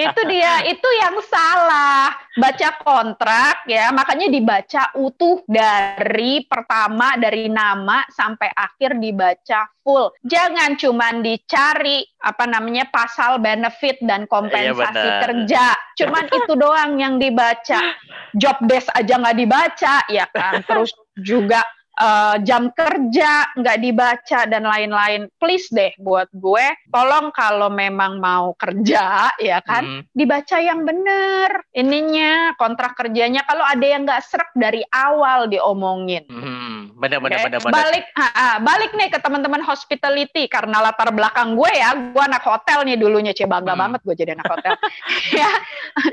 itu 0.00 0.20
dia, 0.32 0.52
itu 0.72 0.88
yang 0.96 1.16
salah. 1.28 2.08
Baca 2.40 2.68
kontrak 2.80 3.68
ya, 3.68 3.92
makanya 3.92 4.32
dibaca 4.32 4.82
utuh 4.96 5.44
dari 5.44 6.48
pertama 6.48 7.20
dari 7.20 7.52
nama 7.54 8.02
sampai 8.10 8.50
akhir 8.50 8.98
dibaca 8.98 9.70
full. 9.86 10.10
Jangan 10.26 10.74
cuma 10.74 11.14
dicari 11.22 12.02
apa 12.18 12.50
namanya 12.50 12.90
pasal 12.90 13.38
benefit 13.38 14.02
dan 14.02 14.26
kompensasi 14.26 14.98
iya 14.98 15.22
kerja. 15.22 15.64
Cuman 16.02 16.26
itu 16.34 16.52
doang 16.58 16.98
yang 16.98 17.22
dibaca. 17.22 17.94
Job 18.34 18.58
desk 18.66 18.90
aja 18.90 19.14
nggak 19.22 19.38
dibaca 19.38 19.94
ya 20.10 20.26
kan. 20.34 20.66
Terus 20.66 20.90
juga 21.14 21.62
uh, 22.00 22.36
jam 22.42 22.70
kerja 22.74 23.54
nggak 23.54 23.78
dibaca 23.80 24.40
dan 24.50 24.62
lain-lain. 24.66 25.30
Please 25.38 25.70
deh 25.70 25.94
buat 26.00 26.30
gue, 26.34 26.66
tolong 26.90 27.30
kalau 27.34 27.70
memang 27.70 28.18
mau 28.18 28.54
kerja 28.58 29.30
ya 29.42 29.58
kan, 29.62 29.84
hmm. 29.84 30.14
dibaca 30.14 30.58
yang 30.58 30.82
bener 30.82 31.62
ininya 31.74 32.54
kontrak 32.58 32.98
kerjanya. 32.98 33.42
Kalau 33.46 33.62
ada 33.62 33.84
yang 33.84 34.06
nggak 34.06 34.22
serak 34.26 34.50
dari 34.56 34.82
awal 34.90 35.46
diomongin. 35.50 36.26
Hmm. 36.30 36.94
Benar, 36.94 37.18
benar, 37.20 37.38
okay? 37.42 37.46
benar, 37.50 37.60
benar. 37.60 37.74
Balik, 37.74 38.04
ha, 38.16 38.28
ha, 38.32 38.46
balik 38.62 38.92
nih 38.94 39.08
ke 39.10 39.18
teman-teman 39.18 39.60
hospitality 39.66 40.46
karena 40.46 40.78
latar 40.78 41.10
belakang 41.10 41.58
gue 41.58 41.72
ya, 41.74 41.90
gue 41.92 42.22
anak 42.22 42.40
hotel 42.46 42.86
nih 42.86 42.96
dulunya, 42.96 43.34
cie 43.34 43.50
bangga 43.50 43.74
hmm. 43.74 43.82
banget 43.82 44.00
gue 44.06 44.14
jadi 44.14 44.30
anak 44.38 44.46
hotel. 44.46 44.72
ya, 45.42 45.50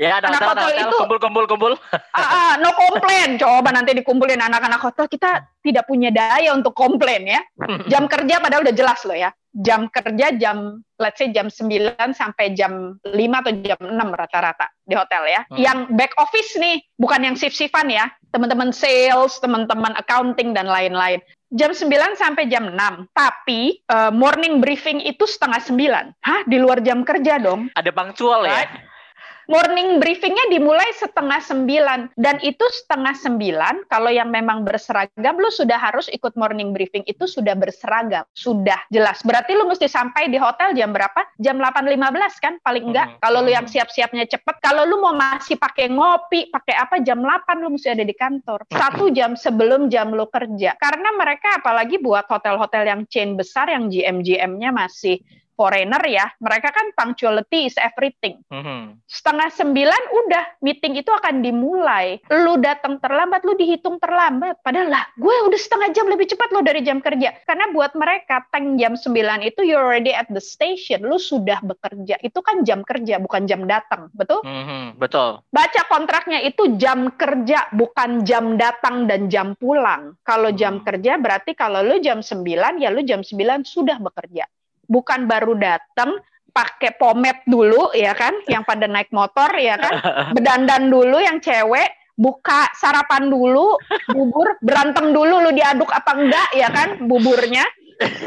ya 0.02 0.18
anak, 0.20 0.42
hotel, 0.42 0.48
hotel, 0.50 0.66
hotel 0.68 0.82
itu 0.82 0.94
kumpul, 0.98 1.18
kumpul, 1.22 1.44
kumpul. 1.46 1.72
uh, 1.94 2.18
uh, 2.18 2.52
no 2.60 2.74
komplain, 2.74 3.38
coba 3.38 3.70
nanti 3.70 3.94
dikumpulin 3.94 4.42
anak-anak 4.42 4.80
hotel 4.82 5.06
kita 5.06 5.51
tidak 5.62 5.86
punya 5.86 6.10
daya 6.10 6.52
untuk 6.52 6.74
komplain 6.74 7.24
ya. 7.24 7.40
Jam 7.88 8.10
kerja 8.10 8.42
padahal 8.42 8.66
udah 8.66 8.76
jelas 8.76 9.00
loh 9.06 9.16
ya. 9.16 9.30
Jam 9.52 9.86
kerja 9.92 10.34
jam 10.36 10.82
let's 11.02 11.18
say 11.18 11.30
jam 11.34 11.50
9 11.50 11.98
sampai 12.14 12.54
jam 12.54 12.98
5 13.02 13.10
atau 13.12 13.52
jam 13.66 13.80
6 13.82 13.94
rata-rata 14.14 14.66
di 14.86 14.94
hotel 14.94 15.22
ya. 15.26 15.40
Hmm. 15.50 15.58
Yang 15.58 15.78
back 15.98 16.12
office 16.18 16.54
nih, 16.58 16.82
bukan 16.98 17.26
yang 17.26 17.34
shift-shiftan 17.34 17.90
ya. 17.90 18.06
Teman-teman 18.30 18.70
sales, 18.70 19.38
teman-teman 19.42 19.92
accounting 19.98 20.54
dan 20.54 20.70
lain-lain. 20.70 21.18
Jam 21.52 21.74
9 21.74 21.90
sampai 22.16 22.48
jam 22.48 22.70
6. 22.72 23.12
Tapi 23.12 23.82
uh, 23.92 24.08
morning 24.14 24.62
briefing 24.62 25.02
itu 25.04 25.26
setengah 25.28 25.60
9. 25.60 26.16
Hah, 26.24 26.40
di 26.48 26.56
luar 26.56 26.80
jam 26.80 27.04
kerja 27.04 27.36
dong. 27.42 27.68
Ada 27.76 27.92
punctual 27.92 28.48
ya? 28.48 28.64
Morning 29.52 30.00
briefingnya 30.00 30.48
dimulai 30.48 30.88
setengah 30.96 31.44
sembilan. 31.44 32.16
Dan 32.16 32.40
itu 32.40 32.64
setengah 32.64 33.12
sembilan 33.12 33.92
kalau 33.92 34.08
yang 34.08 34.32
memang 34.32 34.64
berseragam 34.64 35.36
lu 35.36 35.52
sudah 35.52 35.76
harus 35.76 36.08
ikut 36.08 36.32
morning 36.40 36.72
briefing. 36.72 37.04
Itu 37.04 37.28
sudah 37.28 37.52
berseragam. 37.52 38.24
Sudah 38.32 38.80
jelas. 38.88 39.20
Berarti 39.20 39.52
lu 39.52 39.68
mesti 39.68 39.84
sampai 39.84 40.32
di 40.32 40.40
hotel 40.40 40.72
jam 40.72 40.96
berapa? 40.96 41.28
Jam 41.36 41.60
8.15 41.60 42.40
kan? 42.40 42.56
Paling 42.64 42.84
enggak. 42.88 43.06
Hmm. 43.12 43.20
kalau 43.20 43.38
lu 43.44 43.52
yang 43.52 43.68
siap-siapnya 43.68 44.24
cepet. 44.24 44.56
Kalau 44.64 44.88
lu 44.88 45.04
mau 45.04 45.12
masih 45.12 45.60
pakai 45.60 45.92
ngopi 45.92 46.48
pakai 46.48 46.74
apa 46.80 46.96
jam 47.04 47.20
8 47.20 47.60
lu 47.60 47.76
mesti 47.76 47.92
ada 47.92 48.04
di 48.06 48.16
kantor. 48.16 48.64
Satu 48.72 49.12
jam 49.12 49.36
sebelum 49.36 49.92
jam 49.92 50.16
lu 50.16 50.24
kerja. 50.32 50.72
Karena 50.80 51.12
mereka 51.12 51.60
apalagi 51.60 52.00
buat 52.00 52.24
hotel-hotel 52.24 52.88
yang 52.88 53.02
chain 53.12 53.36
besar 53.36 53.68
yang 53.68 53.92
GM 53.92 54.24
GM-nya 54.24 54.72
masih 54.72 55.20
foreigner 55.54 56.02
ya, 56.08 56.26
mereka 56.40 56.72
kan 56.72 56.90
punctuality 56.96 57.68
is 57.68 57.76
everything. 57.78 58.40
Mhm. 58.48 59.04
Setengah 59.06 59.48
sembilan 59.52 60.02
udah 60.24 60.44
meeting 60.64 60.98
itu 60.98 61.12
akan 61.12 61.44
dimulai. 61.44 62.18
Lu 62.32 62.58
datang 62.58 62.98
terlambat, 62.98 63.44
lu 63.44 63.54
dihitung 63.54 64.00
terlambat. 64.00 64.60
Padahal 64.64 64.88
lah, 64.88 65.04
gue 65.16 65.34
udah 65.48 65.60
setengah 65.60 65.92
jam 65.92 66.08
lebih 66.08 66.28
cepat 66.28 66.48
lo 66.50 66.64
dari 66.64 66.80
jam 66.82 66.98
kerja. 66.98 67.36
Karena 67.44 67.70
buat 67.70 67.92
mereka 67.94 68.44
tank 68.48 68.80
jam 68.80 68.96
9 68.96 69.44
itu 69.44 69.60
you're 69.62 69.82
already 69.82 70.10
at 70.12 70.28
the 70.32 70.42
station, 70.42 71.04
lu 71.04 71.20
sudah 71.20 71.60
bekerja. 71.62 72.18
Itu 72.24 72.40
kan 72.40 72.64
jam 72.64 72.82
kerja, 72.82 73.20
bukan 73.20 73.44
jam 73.46 73.64
datang, 73.68 74.08
betul? 74.16 74.42
Mhm, 74.42 74.98
Betul. 74.98 75.42
Baca 75.50 75.82
kontraknya 75.90 76.40
itu 76.44 76.78
jam 76.78 77.10
kerja, 77.14 77.68
bukan 77.74 78.22
jam 78.22 78.54
datang 78.56 79.10
dan 79.10 79.26
jam 79.26 79.58
pulang. 79.58 80.14
Kalau 80.22 80.54
jam 80.54 80.80
Hmm. 80.80 80.84
kerja 80.86 81.18
berarti 81.18 81.52
kalau 81.52 81.82
lu 81.82 81.98
jam 81.98 82.22
9, 82.22 82.78
ya 82.78 82.88
lu 82.88 83.02
jam 83.02 83.20
9 83.20 83.66
sudah 83.66 83.98
bekerja. 83.98 84.46
Bukan 84.86 85.30
baru 85.30 85.56
datang, 85.56 86.18
pakai 86.52 86.96
pomade 87.00 87.42
dulu, 87.48 87.90
ya 87.96 88.12
kan? 88.12 88.34
Yang 88.46 88.62
pada 88.68 88.86
naik 88.86 89.10
motor, 89.10 89.50
ya 89.56 89.78
kan? 89.80 89.94
Berdandan 90.36 90.92
dulu 90.92 91.18
yang 91.22 91.40
cewek, 91.40 91.90
buka 92.14 92.68
sarapan 92.76 93.32
dulu, 93.32 93.78
bubur, 94.10 94.60
berantem 94.60 95.10
dulu 95.16 95.48
lu 95.48 95.50
diaduk 95.54 95.88
apa 95.88 96.12
enggak, 96.12 96.48
ya 96.54 96.68
kan? 96.68 96.88
Buburnya 97.08 97.64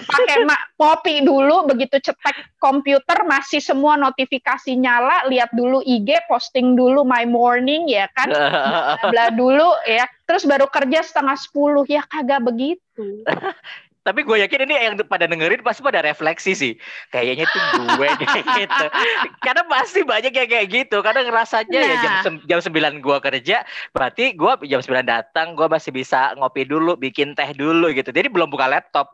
pakai 0.06 0.38
ma- 0.48 0.66
kopi 0.76 1.26
dulu 1.26 1.68
begitu 1.68 2.00
cetek 2.00 2.56
komputer 2.62 3.28
masih 3.28 3.60
semua 3.60 4.00
notifikasi 4.00 4.76
nyala 4.76 5.28
lihat 5.28 5.52
dulu 5.52 5.84
IG 5.84 6.28
posting 6.30 6.76
dulu 6.78 7.04
my 7.04 7.28
morning 7.28 7.88
ya 7.90 8.08
kan 8.14 8.32
bla 9.12 9.32
dulu 9.34 9.76
ya 9.88 10.08
terus 10.24 10.48
baru 10.48 10.68
kerja 10.70 11.04
setengah 11.04 11.38
sepuluh 11.38 11.84
ya 11.88 12.04
kagak 12.08 12.44
begitu 12.44 13.26
Tapi 14.06 14.22
gue 14.22 14.38
yakin 14.38 14.70
ini 14.70 14.74
yang 14.78 14.96
pada 15.04 15.26
dengerin 15.26 15.66
pasti 15.66 15.82
pada 15.82 15.98
refleksi 16.00 16.54
sih. 16.54 16.74
Kayaknya 17.10 17.50
tuh 17.50 17.62
gue 17.98 18.06
gitu. 18.62 18.86
Karena 19.42 19.66
pasti 19.66 20.06
banyak 20.06 20.30
yang 20.30 20.46
kayak 20.46 20.68
gitu. 20.70 21.02
Karena 21.02 21.26
ngerasanya 21.26 21.74
ya 21.74 21.96
jam 21.98 22.14
Nah. 22.16 22.46
jam 22.46 22.60
9 22.62 22.72
gue 23.02 23.18
kerja, 23.20 23.58
berarti 23.90 24.32
gue 24.32 24.52
jam 24.66 24.78
9 24.80 25.02
datang, 25.04 25.54
gue 25.54 25.66
masih 25.66 25.90
bisa 25.90 26.38
ngopi 26.38 26.64
dulu, 26.64 26.94
bikin 26.94 27.34
teh 27.34 27.50
dulu 27.52 27.90
gitu. 27.90 28.10
Jadi 28.10 28.30
belum 28.30 28.46
buka 28.46 28.66
laptop. 28.66 29.10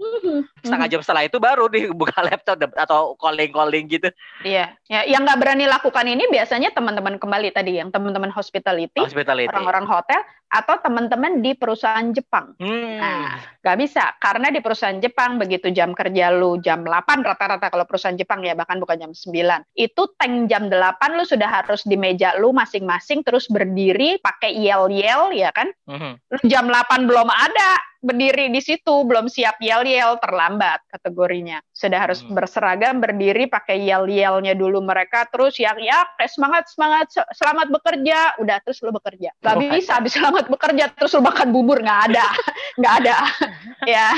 Setengah 0.59 0.87
jam 0.87 0.99
setelah 0.99 1.23
itu 1.23 1.39
baru 1.39 1.65
dibuka 1.65 2.19
laptop 2.27 2.59
de- 2.59 2.75
atau 2.75 3.15
calling-calling 3.15 3.87
gitu. 3.87 4.11
Iya, 4.41 4.75
ya, 4.85 5.07
yang 5.07 5.23
nggak 5.23 5.39
berani 5.39 5.65
lakukan 5.65 6.03
ini 6.03 6.27
biasanya 6.27 6.71
teman-teman 6.71 7.15
kembali 7.15 7.49
tadi, 7.49 7.79
yang 7.79 7.89
teman-teman 7.89 8.27
hospitality, 8.27 8.99
Hospitality. 8.99 9.47
orang-orang 9.47 9.87
hotel, 9.87 10.19
atau 10.51 10.75
teman-teman 10.83 11.39
di 11.39 11.55
perusahaan 11.55 12.11
Jepang. 12.11 12.51
Hmm. 12.59 12.99
Nah, 12.99 13.39
nggak 13.63 13.77
bisa 13.79 14.03
karena 14.19 14.51
di 14.51 14.59
perusahaan 14.59 14.99
Jepang 14.99 15.39
begitu 15.39 15.71
jam 15.71 15.95
kerja 15.95 16.27
lu 16.35 16.59
jam 16.59 16.83
8 16.83 17.23
rata-rata 17.23 17.71
kalau 17.71 17.87
perusahaan 17.87 18.19
Jepang 18.19 18.43
ya 18.43 18.51
bahkan 18.51 18.77
bukan 18.77 18.99
jam 18.99 19.11
9. 19.15 19.63
Itu 19.79 20.11
tank 20.19 20.51
jam 20.51 20.67
8 20.67 21.15
lu 21.15 21.23
sudah 21.23 21.63
harus 21.63 21.87
di 21.87 21.95
meja 21.95 22.35
lu 22.35 22.51
masing-masing 22.51 23.23
terus 23.23 23.47
berdiri 23.47 24.19
pakai 24.19 24.51
yel-yel 24.59 25.31
ya 25.31 25.55
kan. 25.55 25.71
Mhm. 25.87 26.11
Lu 26.35 26.39
jam 26.51 26.67
8 26.67 27.07
belum 27.07 27.31
ada 27.31 27.90
berdiri 28.01 28.49
di 28.49 28.57
situ 28.59 29.05
belum 29.05 29.29
siap 29.29 29.61
yel-yel 29.61 30.17
terlambat 30.17 30.81
kategorinya. 30.89 31.61
Sudah 31.69 32.09
harus 32.09 32.25
Hmm. 32.25 32.33
berseragam 32.33 32.97
berdiri 32.97 33.45
pakai 33.45 33.77
yel-yelnya 33.85 34.57
dulu 34.57 34.81
mereka 34.81 35.29
terus 35.29 35.55
yang 35.57 35.77
ya 35.77 36.01
semangat 36.25 36.65
semangat 36.67 37.13
se- 37.13 37.29
selamat 37.37 37.69
bekerja 37.69 38.41
udah 38.41 38.57
terus 38.65 38.81
lu 38.81 38.89
bekerja. 38.89 39.29
Gak 39.37 39.53
Oh, 39.53 39.61
bisa 39.61 40.01
habis 40.01 40.17
selamat 40.17 40.49
bekerja 40.49 40.89
terus 40.91 41.13
lu 41.13 41.21
makan 41.21 41.53
bubur 41.53 41.77
nggak 41.79 42.01
ada 42.09 42.25
nggak 42.81 42.93
ada 43.05 43.15
ya 43.93 44.09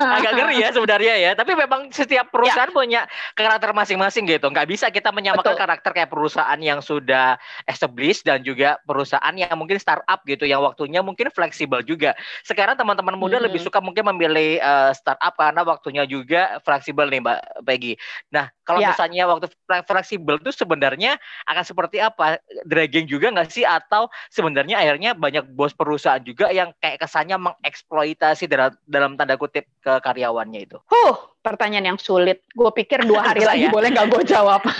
Agak 0.00 0.32
ngeri 0.34 0.62
ya 0.62 0.68
sebenarnya 0.72 1.14
ya. 1.18 1.30
Tapi 1.34 1.52
memang 1.54 1.88
Ya. 1.90 1.94
setiap 2.02 2.26
perusahaan 2.32 2.70
punya 2.70 3.06
karakter 3.34 3.70
masing-masing 3.72 4.26
gitu. 4.26 4.46
Nggak 4.48 4.68
bisa 4.68 4.86
kita 4.88 5.10
menyamakan 5.10 5.54
Betul. 5.54 5.60
karakter 5.60 5.90
kayak 5.94 6.10
perusahaan 6.10 6.60
yang 6.60 6.80
sudah 6.80 7.36
established 7.64 8.24
dan 8.24 8.42
juga 8.42 8.80
perusahaan 8.82 9.34
yang 9.34 9.52
mungkin 9.54 9.78
startup 9.78 10.20
gitu, 10.24 10.44
yang 10.44 10.60
waktunya 10.60 11.00
mungkin 11.00 11.28
fleksibel 11.30 11.80
juga. 11.82 12.16
Sekarang 12.42 12.74
teman-teman 12.76 13.16
muda 13.16 13.36
Hmm. 13.38 13.46
lebih 13.46 13.60
suka 13.60 13.78
mungkin 13.78 14.04
memilih 14.14 14.58
eh, 14.58 14.90
startup 14.92 15.34
karena 15.36 15.62
waktunya 15.62 16.04
juga 16.04 16.58
fleksibel 16.62 17.06
nih 17.08 17.20
Mbak 17.22 17.38
Peggy. 17.64 17.94
Nah, 18.30 18.50
kalau 18.62 18.80
Ya. 18.80 18.92
misalnya 18.92 19.26
waktu 19.26 19.46
fle- 19.66 19.84
fleksibel 19.86 20.36
itu 20.38 20.50
sebenarnya 20.52 21.16
akan 21.46 21.64
seperti 21.64 21.98
apa? 21.98 22.38
Dragging 22.66 23.06
juga 23.06 23.30
nggak 23.30 23.50
sih? 23.50 23.64
Atau 23.64 24.08
sebenarnya 24.28 24.78
akhirnya 24.80 25.14
banyak 25.14 25.46
bos 25.54 25.72
perusahaan 25.74 26.22
juga 26.22 26.50
yang 26.50 26.74
kayak 26.78 27.02
kesannya 27.02 27.36
mengeksploitasi 27.38 28.46
dalam, 28.46 28.72
dalam 28.84 29.14
tanda 29.14 29.34
kutip 29.38 29.66
ke 29.80 29.92
karyawannya 30.00 30.66
itu? 30.66 30.78
huh 30.90 31.29
pertanyaan 31.40 31.96
yang 31.96 32.00
sulit 32.00 32.44
gue 32.52 32.70
pikir 32.76 33.04
dua 33.08 33.32
hari 33.32 33.44
lagi 33.48 33.66
ya? 33.68 33.72
boleh 33.72 33.88
nggak 33.92 34.08
gue 34.12 34.22
jawab 34.28 34.60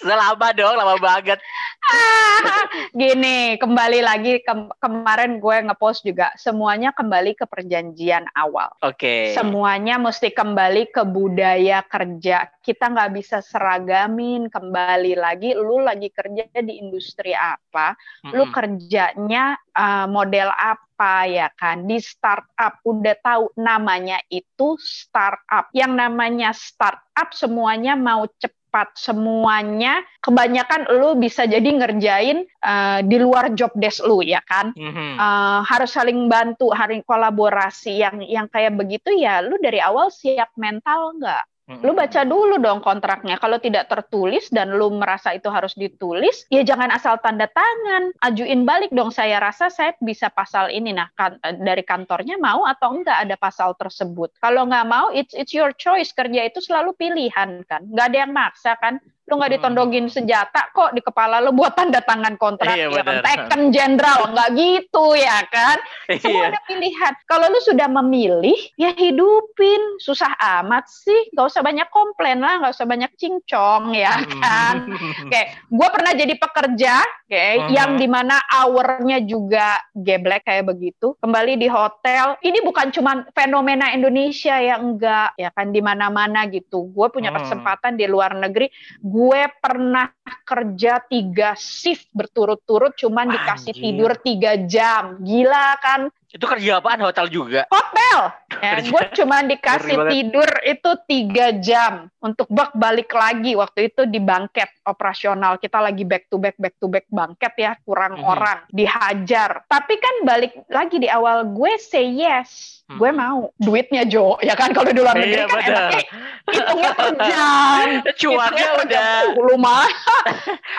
Selama 0.00 0.54
dong, 0.54 0.78
lama 0.78 0.96
banget. 0.96 1.42
gini 3.00 3.58
kembali 3.58 4.00
lagi 4.04 4.40
kem- 4.46 4.70
kemarin 4.78 5.42
gue 5.42 5.56
ngepost 5.66 6.06
juga 6.06 6.30
semuanya 6.38 6.94
kembali 6.94 7.34
ke 7.34 7.44
perjanjian 7.46 8.26
awal 8.36 8.70
Oke. 8.84 9.34
semuanya 9.34 9.98
mesti 9.98 10.30
kembali 10.30 10.94
ke 10.94 11.02
budaya 11.02 11.82
kerja 11.86 12.46
kita 12.62 12.94
nggak 12.94 13.10
bisa 13.16 13.42
seragamin 13.42 14.46
kembali 14.52 15.18
lagi 15.18 15.56
lu 15.56 15.82
lagi 15.82 16.12
kerja 16.12 16.46
di 16.62 16.78
industri 16.78 17.34
apa 17.34 17.98
lu 18.30 18.48
kerjanya 18.54 19.58
uh, 19.74 20.06
model 20.06 20.52
apa 20.54 20.89
ya 21.26 21.48
kan? 21.56 21.88
Di 21.88 21.98
startup 21.98 22.78
udah 22.86 23.16
tahu 23.18 23.44
namanya 23.58 24.20
itu 24.30 24.78
startup. 24.78 25.72
Yang 25.74 25.92
namanya 25.96 26.50
startup 26.54 27.34
semuanya 27.34 27.98
mau 27.98 28.28
cepat 28.38 28.94
semuanya. 28.94 30.06
Kebanyakan 30.22 30.86
lu 30.94 31.18
bisa 31.18 31.42
jadi 31.42 31.66
ngerjain 31.66 32.46
uh, 32.62 33.02
di 33.02 33.18
luar 33.18 33.50
job 33.58 33.74
desk 33.74 34.06
lu 34.06 34.22
ya 34.22 34.38
kan? 34.46 34.70
Mhm. 34.78 35.18
Uh, 35.18 35.60
harus 35.66 35.90
saling 35.90 36.30
bantu, 36.30 36.70
hari 36.70 37.02
kolaborasi. 37.02 37.98
Yang 37.98 38.30
yang 38.30 38.46
kayak 38.46 38.78
begitu 38.78 39.10
ya, 39.18 39.42
lu 39.42 39.58
dari 39.58 39.82
awal 39.82 40.14
siap 40.14 40.54
mental 40.54 41.18
nggak? 41.18 41.49
Lu 41.78 41.94
baca 41.94 42.26
dulu 42.26 42.58
dong 42.58 42.82
kontraknya. 42.82 43.38
Kalau 43.38 43.62
tidak 43.62 43.86
tertulis 43.86 44.50
dan 44.50 44.74
lu 44.74 44.90
merasa 44.90 45.30
itu 45.30 45.46
harus 45.46 45.78
ditulis, 45.78 46.50
ya 46.50 46.66
jangan 46.66 46.90
asal 46.90 47.22
tanda 47.22 47.46
tangan, 47.46 48.10
ajuin 48.26 48.66
balik 48.66 48.90
dong. 48.90 49.14
Saya 49.14 49.38
rasa 49.38 49.70
saya 49.70 49.94
bisa 50.02 50.26
pasal 50.34 50.74
ini. 50.74 50.90
Nah, 50.90 51.06
kan, 51.14 51.38
dari 51.62 51.86
kantornya 51.86 52.34
mau 52.42 52.66
atau 52.66 52.98
enggak 52.98 53.22
ada 53.22 53.38
pasal 53.38 53.78
tersebut. 53.78 54.34
Kalau 54.42 54.66
nggak 54.66 54.86
mau, 54.90 55.14
it's 55.14 55.30
it's 55.38 55.54
your 55.54 55.70
choice. 55.78 56.10
Kerja 56.10 56.50
itu 56.50 56.58
selalu 56.58 56.90
pilihan 56.98 57.62
kan, 57.70 57.86
nggak 57.86 58.06
ada 58.10 58.18
yang 58.26 58.32
maksa 58.34 58.74
kan. 58.82 58.98
Lu 59.30 59.38
nggak 59.38 59.46
Hmm. 59.46 59.58
ditondogin 59.62 60.06
senjata 60.10 60.74
kok 60.74 60.90
di 60.90 60.98
kepala 61.00 61.38
lu 61.38 61.54
buat 61.54 61.72
tanda 61.72 62.02
tangan 62.02 62.34
kontrak 62.34 62.74
Iya, 62.74 62.90
ya 62.90 62.98
kan. 62.98 63.06
benar. 63.06 63.22
Tekken 63.22 63.62
jenderal 63.70 64.20
nggak 64.34 64.48
gitu 64.58 65.06
ya 65.14 65.38
kan. 65.46 65.78
Semua 66.18 66.34
Iya. 66.34 66.46
ada 66.50 66.60
pilihan. 66.66 67.12
Kalau 67.24 67.46
lu 67.46 67.60
sudah 67.62 67.86
memilih, 67.86 68.58
ya 68.74 68.90
hidupin. 68.90 69.78
Susah 70.02 70.34
amat 70.58 70.90
sih. 70.90 71.30
Gak 71.30 71.46
usah 71.46 71.62
banyak 71.62 71.86
komplain 71.88 72.42
lah, 72.42 72.58
gak 72.58 72.74
usah 72.74 72.84
banyak 72.84 73.14
cincong 73.14 73.94
ya 73.94 74.18
kan. 74.42 74.74
Oke, 75.30 75.42
gue 75.70 75.88
pernah 75.88 76.10
jadi 76.10 76.34
pekerja, 76.34 76.94
oke, 76.98 77.44
Mhm. 77.62 77.68
yang 77.70 77.90
di 77.94 78.08
mana 78.08 78.34
hournya 78.50 79.22
juga 79.22 79.78
geblek 79.94 80.42
kayak 80.42 80.66
begitu. 80.66 81.14
Kembali 81.20 81.54
di 81.54 81.70
hotel, 81.70 82.34
ini 82.42 82.58
bukan 82.60 82.90
cuma 82.90 83.22
fenomena 83.30 83.92
Indonesia 83.92 84.58
ya 84.58 84.80
enggak, 84.80 85.38
ya 85.38 85.54
kan 85.54 85.70
di 85.70 85.78
mana-mana 85.78 86.48
gitu. 86.48 86.90
Gue 86.90 87.06
punya 87.08 87.30
Hmm. 87.30 87.38
kesempatan 87.38 87.94
di 87.94 88.08
luar 88.08 88.34
negeri, 88.34 88.66
gue 88.98 89.18
pernah 89.60 90.14
kerja 90.46 91.02
tiga 91.04 91.52
shift 91.58 92.08
berturut-turut, 92.14 92.94
cuman 92.94 93.28
dikasih 93.28 93.74
Anjir. 93.74 93.82
tidur 93.82 94.12
tiga 94.22 94.52
jam. 94.64 95.18
Gila 95.20 95.68
kan? 95.82 96.00
Itu 96.30 96.46
kerja 96.46 96.78
apaan 96.78 97.02
hotel 97.02 97.26
juga? 97.26 97.66
hotel. 97.66 98.18
Ya, 98.60 98.70
Kerja. 98.78 98.88
gue 98.90 99.04
cuma 99.22 99.36
dikasih 99.42 99.96
tidur 100.10 100.50
itu 100.62 100.90
tiga 101.06 101.46
jam 101.58 101.92
untuk 102.18 102.46
bak 102.50 102.74
balik 102.74 103.10
lagi 103.10 103.54
waktu 103.54 103.90
itu 103.90 104.06
di 104.06 104.18
bangket 104.18 104.70
operasional 104.90 105.56
kita 105.56 105.78
lagi 105.78 106.02
back 106.02 106.26
to 106.26 106.36
back 106.36 106.58
back 106.58 106.74
to 106.76 106.90
back 106.90 107.06
bangket 107.06 107.54
ya 107.54 107.72
kurang 107.80 108.18
Mhm. 108.18 108.26
orang 108.26 108.58
dihajar. 108.68 109.62
Tapi 109.64 109.94
kan 109.96 110.14
balik 110.26 110.52
lagi 110.66 110.98
di 110.98 111.06
awal 111.06 111.46
gue 111.46 111.72
say 111.78 112.10
yes. 112.10 112.82
Gue 112.90 113.14
Mhm. 113.14 113.18
mau 113.22 113.54
duitnya 113.54 114.02
Jo 114.02 114.34
ya 114.42 114.58
kan 114.58 114.74
kalau 114.74 114.90
di 114.90 114.98
luar 114.98 115.14
negeri 115.14 115.38
Iya 115.40 115.46
kan 115.46 115.62
enaknya 115.62 116.02
hitungnya 116.50 116.90
per 116.90 117.10
jam. 117.22 117.86
Cuannya 118.20 118.68
udah 118.82 118.86
jam. 118.90 119.24
Lu 119.38 119.54
mah. 119.54 119.86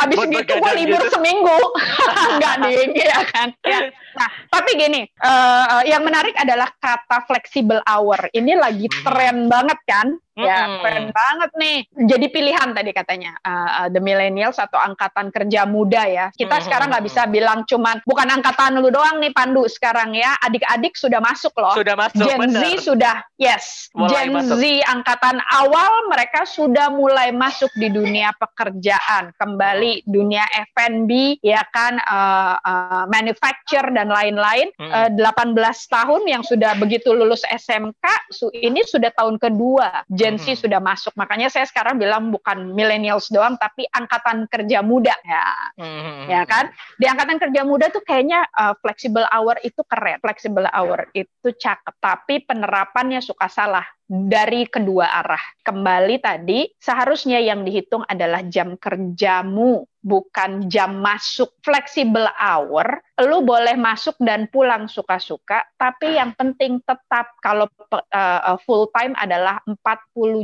Habis 0.04 0.18
Buat 0.20 0.30
gitu 0.36 0.54
gue 0.60 0.72
libur 0.76 1.02
gitu. 1.02 1.16
seminggu. 1.16 1.58
Enggak 2.36 2.56
nih 2.68 2.84
ya 3.16 3.20
kan. 3.32 3.48
Ya. 3.64 3.80
Nah, 4.12 4.28
Tapi 4.52 4.76
gini, 4.76 5.08
uh, 5.24 5.80
yang 5.88 6.04
menarik 6.04 6.36
adalah 6.36 6.68
kata 6.84 7.24
flexible 7.24 7.80
hour. 7.88 8.28
Ini 8.36 8.60
lagi 8.60 8.92
hmm. 8.92 9.04
tren 9.08 9.38
banget 9.48 9.80
kan? 9.88 10.20
Ya, 10.40 10.64
mm-hmm. 10.64 10.80
keren 10.80 11.08
banget 11.12 11.52
nih. 11.60 11.78
Jadi 12.08 12.26
pilihan 12.32 12.70
tadi 12.72 12.92
katanya 12.96 13.36
uh, 13.44 13.92
the 13.92 14.00
millennials 14.00 14.56
atau 14.56 14.80
angkatan 14.80 15.28
kerja 15.28 15.68
muda 15.68 16.08
ya. 16.08 16.26
Kita 16.32 16.56
mm-hmm. 16.56 16.66
sekarang 16.72 16.88
nggak 16.96 17.06
bisa 17.06 17.22
bilang 17.28 17.68
cuman 17.68 18.00
bukan 18.08 18.28
angkatan 18.32 18.80
lu 18.80 18.88
doang 18.88 19.20
nih 19.20 19.36
Pandu 19.36 19.68
sekarang 19.68 20.16
ya. 20.16 20.40
Adik-adik 20.40 20.96
sudah 20.96 21.20
masuk 21.20 21.52
loh. 21.60 21.76
Sudah 21.76 22.00
masuk. 22.00 22.24
Gen 22.24 22.40
bener. 22.40 22.62
Z 22.64 22.88
sudah 22.88 23.16
yes. 23.36 23.92
Mulai 23.92 24.32
Gen 24.32 24.40
masuk. 24.40 24.56
Z 24.56 24.64
angkatan 24.88 25.38
awal 25.52 25.92
mereka 26.08 26.48
sudah 26.48 26.88
mulai 26.88 27.36
masuk 27.36 27.72
di 27.76 27.92
dunia 27.92 28.32
pekerjaan, 28.40 29.36
kembali 29.36 30.08
dunia 30.08 30.48
F&B 30.76 31.44
ya 31.44 31.60
kan 31.76 32.00
uh, 32.08 32.56
uh, 32.56 33.04
manufacture 33.12 33.92
dan 33.92 34.08
lain-lain. 34.08 34.72
Mm-hmm. 34.80 35.20
Uh, 35.20 35.60
18 35.60 35.60
tahun 35.92 36.22
yang 36.24 36.44
sudah 36.48 36.80
begitu 36.80 37.12
lulus 37.12 37.44
SMK 37.52 38.32
ini 38.56 38.80
sudah 38.88 39.12
tahun 39.12 39.36
kedua 39.36 40.08
Gen 40.22 40.38
Z 40.38 40.46
hmm. 40.46 40.62
sudah 40.70 40.78
masuk. 40.78 41.14
Makanya 41.18 41.50
saya 41.50 41.66
sekarang 41.66 41.98
bilang 41.98 42.30
bukan 42.30 42.78
millennials 42.78 43.34
doang, 43.34 43.58
tapi 43.58 43.90
angkatan 43.90 44.46
kerja 44.46 44.86
muda 44.86 45.18
ya, 45.26 45.46
hmm. 45.82 46.30
ya 46.30 46.46
kan? 46.46 46.70
Di 47.02 47.10
angkatan 47.10 47.42
kerja 47.42 47.66
muda 47.66 47.90
tuh 47.90 48.06
kayaknya 48.06 48.46
uh, 48.54 48.78
flexible 48.78 49.26
hour 49.34 49.58
itu 49.66 49.82
keren, 49.90 50.22
flexible 50.22 50.70
hour 50.70 51.10
itu 51.18 51.50
cakep, 51.50 51.96
tapi 51.98 52.46
penerapannya 52.46 53.18
suka 53.18 53.50
salah 53.50 53.84
dari 54.12 54.68
kedua 54.68 55.08
arah. 55.24 55.40
Kembali 55.64 56.20
tadi, 56.20 56.68
seharusnya 56.76 57.40
yang 57.40 57.64
dihitung 57.64 58.04
adalah 58.04 58.44
jam 58.44 58.76
kerjamu, 58.76 59.88
bukan 60.04 60.68
jam 60.68 61.00
masuk. 61.00 61.56
Flexible 61.64 62.28
hour, 62.36 63.00
lu 63.24 63.40
boleh 63.48 63.80
masuk 63.80 64.20
dan 64.20 64.52
pulang 64.52 64.92
suka-suka, 64.92 65.64
tapi 65.80 66.20
yang 66.20 66.36
penting 66.36 66.84
tetap 66.84 67.32
kalau 67.40 67.72
uh, 67.96 68.60
full 68.68 68.92
time 68.92 69.16
adalah 69.16 69.64
40 69.64 69.80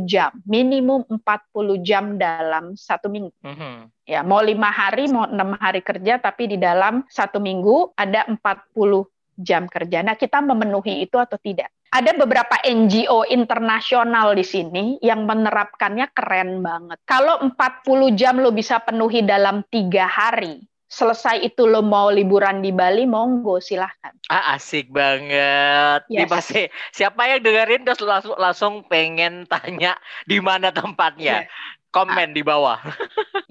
jam, 0.08 0.32
minimum 0.48 1.04
40 1.12 1.84
jam 1.84 2.16
dalam 2.16 2.72
satu 2.80 3.12
minggu. 3.12 3.36
Mm 3.44 3.56
-hmm. 3.60 3.76
Ya, 4.08 4.24
mau 4.24 4.40
lima 4.40 4.72
hari, 4.72 5.12
mau 5.12 5.28
enam 5.28 5.60
hari 5.60 5.84
kerja, 5.84 6.24
tapi 6.24 6.48
di 6.48 6.56
dalam 6.56 7.04
satu 7.12 7.44
minggu 7.44 7.92
ada 8.00 8.24
40 8.32 9.04
jam 9.38 9.68
kerja. 9.68 10.02
Nah, 10.08 10.16
kita 10.16 10.40
memenuhi 10.40 11.04
itu 11.04 11.20
atau 11.20 11.36
tidak? 11.36 11.68
Ada 11.92 12.12
beberapa 12.14 12.60
NGO 12.68 13.28
internasional 13.32 14.36
di 14.36 14.44
sini 14.44 14.86
yang 15.00 15.24
menerapkannya 15.24 16.12
keren 16.12 16.60
banget. 16.60 17.00
Kalau 17.08 17.40
40 17.44 18.20
jam 18.20 18.40
lo 18.44 18.52
bisa 18.52 18.84
penuhi 18.84 19.24
dalam 19.24 19.64
tiga 19.72 20.04
hari, 20.08 20.60
selesai 20.88 21.44
itu 21.44 21.64
lo 21.64 21.84
mau 21.84 22.12
liburan 22.12 22.60
di 22.60 22.76
Bali, 22.76 23.08
monggo 23.08 23.64
silahkan. 23.64 24.12
Ah 24.28 24.60
asik 24.60 24.92
banget. 24.92 26.04
Yes. 26.12 26.20
Nih 26.24 26.28
pasti 26.28 26.62
siapa 26.92 27.28
yang 27.28 27.44
dengerin 27.44 27.84
terus 27.88 28.04
langsung 28.04 28.36
langsung 28.36 28.74
pengen 28.88 29.48
tanya 29.52 29.96
di 30.28 30.40
mana 30.44 30.72
tempatnya. 30.76 31.48
Yeah 31.48 31.76
komen 31.98 32.36
di 32.36 32.44
bawah. 32.46 32.78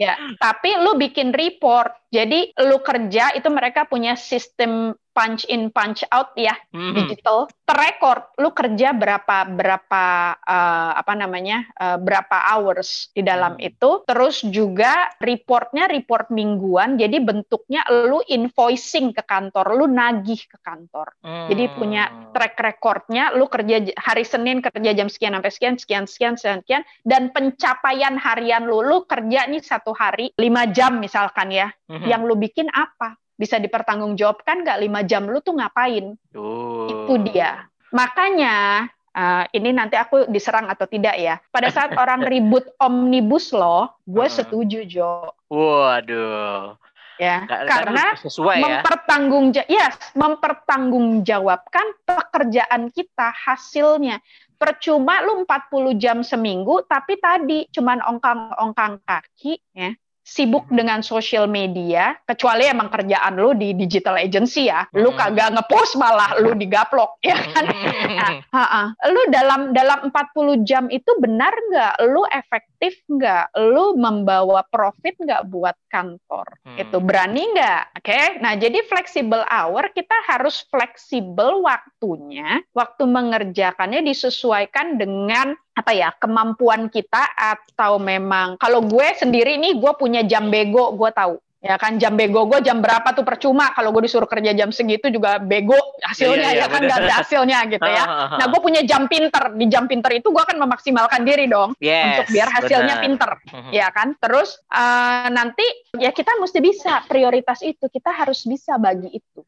ya, 0.02 0.14
tapi 0.38 0.76
lu 0.78 0.94
bikin 0.94 1.34
report. 1.34 1.90
Jadi 2.10 2.54
lu 2.62 2.78
kerja 2.80 3.34
itu 3.34 3.48
mereka 3.50 3.84
punya 3.84 4.14
sistem 4.14 4.94
punch 5.16 5.48
in 5.48 5.72
punch 5.72 6.04
out 6.12 6.36
ya 6.36 6.52
hmm. 6.76 6.92
digital 6.92 7.48
terrekord 7.64 8.36
lu 8.36 8.52
kerja 8.52 8.92
berapa 8.92 9.48
berapa 9.48 10.04
uh, 10.44 10.92
apa 10.92 11.12
namanya 11.16 11.64
uh, 11.80 11.96
berapa 11.96 12.52
hours 12.52 13.08
di 13.16 13.24
dalam 13.24 13.56
hmm. 13.56 13.64
itu 13.72 14.04
terus 14.04 14.44
juga 14.44 15.08
reportnya 15.16 15.88
report 15.88 16.28
mingguan 16.28 17.00
jadi 17.00 17.16
bentuknya 17.24 17.88
lu 17.88 18.20
invoicing 18.28 19.16
ke 19.16 19.24
kantor 19.24 19.72
lu 19.72 19.88
nagih 19.88 20.44
ke 20.44 20.60
kantor 20.60 21.16
hmm. 21.24 21.48
jadi 21.48 21.64
punya 21.72 22.02
track 22.36 22.60
recordnya 22.60 23.32
lu 23.32 23.48
kerja 23.48 23.88
hari 23.96 24.28
Senin 24.28 24.60
kerja 24.60 24.92
jam 24.92 25.08
sekian 25.08 25.32
sampai 25.32 25.48
sekian 25.48 25.74
sekian 25.80 26.04
sekian 26.04 26.34
sekian, 26.36 26.60
sekian 26.60 26.82
dan 27.08 27.32
pencapaian 27.32 28.20
harian 28.20 28.68
lu 28.68 28.84
lu 28.84 29.08
kerja 29.08 29.48
nih 29.48 29.64
satu 29.64 29.96
hari 29.96 30.28
lima 30.36 30.68
jam 30.68 31.00
misalkan 31.00 31.48
ya 31.48 31.72
hmm. 32.00 32.08
yang 32.08 32.24
lu 32.24 32.36
bikin 32.36 32.68
apa 32.72 33.16
bisa 33.36 33.60
dipertanggungjawabkan 33.60 34.64
nggak 34.64 34.80
lima 34.80 35.00
jam 35.04 35.28
lu 35.28 35.38
tuh 35.44 35.54
ngapain? 35.60 36.16
Oh. 36.32 36.88
Itu 36.88 37.20
dia. 37.28 37.68
Makanya 37.92 38.88
uh, 39.12 39.44
ini 39.52 39.76
nanti 39.76 39.94
aku 39.94 40.26
diserang 40.32 40.72
atau 40.72 40.88
tidak 40.88 41.14
ya. 41.20 41.36
Pada 41.52 41.68
saat 41.68 41.92
orang 42.02 42.24
ribut 42.24 42.64
omnibus 42.80 43.52
law, 43.52 43.92
gue 44.08 44.26
setuju 44.26 44.88
Jo. 44.88 45.30
Waduh. 45.52 46.80
Ya, 47.16 47.48
Gak, 47.48 47.64
karena 47.64 48.12
sesuai 48.20 48.60
ya. 48.60 48.64
mempertanggung 48.64 49.48
yes, 49.72 49.96
mempertanggungjawabkan 50.12 52.04
pekerjaan 52.04 52.92
kita 52.92 53.32
hasilnya. 53.32 54.20
Percuma 54.56 55.24
lu 55.24 55.44
40 55.44 55.96
jam 55.96 56.20
seminggu 56.20 56.84
tapi 56.84 57.16
tadi 57.20 57.68
cuman 57.72 58.04
ongkang-ongkang 58.04 59.04
kaki 59.04 59.60
ya 59.76 59.96
sibuk 60.26 60.66
dengan 60.74 61.06
sosial 61.06 61.46
media, 61.46 62.18
kecuali 62.26 62.66
emang 62.66 62.90
kerjaan 62.90 63.38
lu 63.38 63.54
di 63.54 63.78
digital 63.78 64.18
agency 64.18 64.66
ya, 64.66 64.82
lu 64.98 65.14
hmm. 65.14 65.18
kagak 65.22 65.54
ngepost 65.54 65.94
malah 65.94 66.34
lu 66.42 66.58
digaplok 66.58 67.22
ya 67.22 67.38
kan. 67.54 67.64
Nah, 68.10 68.32
ha 68.58 68.64
-ha. 68.66 68.82
Lu 69.06 69.22
dalam 69.30 69.70
dalam 69.70 70.10
40 70.10 70.66
jam 70.66 70.90
itu 70.90 71.06
benar 71.22 71.54
nggak? 71.54 71.94
Lu 72.10 72.26
efektif 72.26 72.98
nggak? 73.06 73.54
Lu 73.70 73.94
membawa 73.94 74.66
profit 74.66 75.14
nggak 75.14 75.46
buat 75.46 75.78
kantor? 75.94 76.58
Hmm. 76.66 76.82
Itu 76.82 76.98
berani 76.98 77.46
nggak? 77.54 78.02
Oke. 78.02 78.10
Okay? 78.10 78.24
Nah, 78.42 78.58
jadi 78.58 78.82
flexible 78.90 79.46
hour 79.46 79.94
kita 79.94 80.26
harus 80.26 80.66
fleksibel 80.66 81.62
waktunya, 81.62 82.66
waktu 82.74 83.06
mengerjakannya 83.06 84.02
disesuaikan 84.02 84.98
dengan 84.98 85.54
apa 85.76 85.92
ya 85.92 86.08
kemampuan 86.16 86.88
kita 86.88 87.36
atau 87.36 88.00
memang 88.00 88.56
kalau 88.56 88.80
gue 88.80 89.12
sendiri 89.12 89.60
nih 89.60 89.76
gue 89.76 89.92
punya 90.00 90.24
jam 90.24 90.48
bego 90.48 90.96
gue 90.96 91.12
tahu. 91.12 91.36
Ya 91.66 91.74
kan 91.82 91.98
jam 91.98 92.14
bego 92.14 92.46
gue 92.46 92.62
jam 92.62 92.78
berapa 92.78 93.10
tuh 93.12 93.26
percuma. 93.26 93.74
Kalau 93.74 93.90
gue 93.90 94.06
disuruh 94.06 94.28
kerja 94.28 94.54
jam 94.54 94.70
segitu 94.70 95.10
juga 95.10 95.42
bego 95.42 95.76
hasilnya 95.98 96.54
iya, 96.54 96.62
iya, 96.62 96.64
ya 96.64 96.66
kan 96.70 96.80
nggak 96.86 97.00
ada 97.02 97.14
hasilnya 97.20 97.58
gitu 97.68 97.88
ya. 97.90 98.04
Nah 98.38 98.46
gue 98.46 98.60
punya 98.62 98.80
jam 98.86 99.10
pinter. 99.10 99.52
Di 99.52 99.66
jam 99.66 99.84
pinter 99.90 100.14
itu 100.16 100.30
gue 100.30 100.42
akan 100.42 100.62
memaksimalkan 100.62 101.26
diri 101.26 101.50
dong 101.50 101.74
yes, 101.82 102.22
untuk 102.22 102.26
biar 102.38 102.48
hasilnya 102.54 102.94
benar. 103.00 103.04
pinter 103.04 103.30
mhm. 103.52 103.70
ya 103.74 103.88
kan. 103.90 104.08
Terus 104.16 104.62
uh, 104.70 105.28
nanti 105.28 105.66
ya 105.98 106.14
kita 106.14 106.38
mesti 106.38 106.58
bisa. 106.62 107.02
Prioritas 107.04 107.60
itu 107.66 107.84
kita 107.90 108.14
harus 108.14 108.46
bisa 108.46 108.78
bagi 108.78 109.10
itu. 109.12 109.42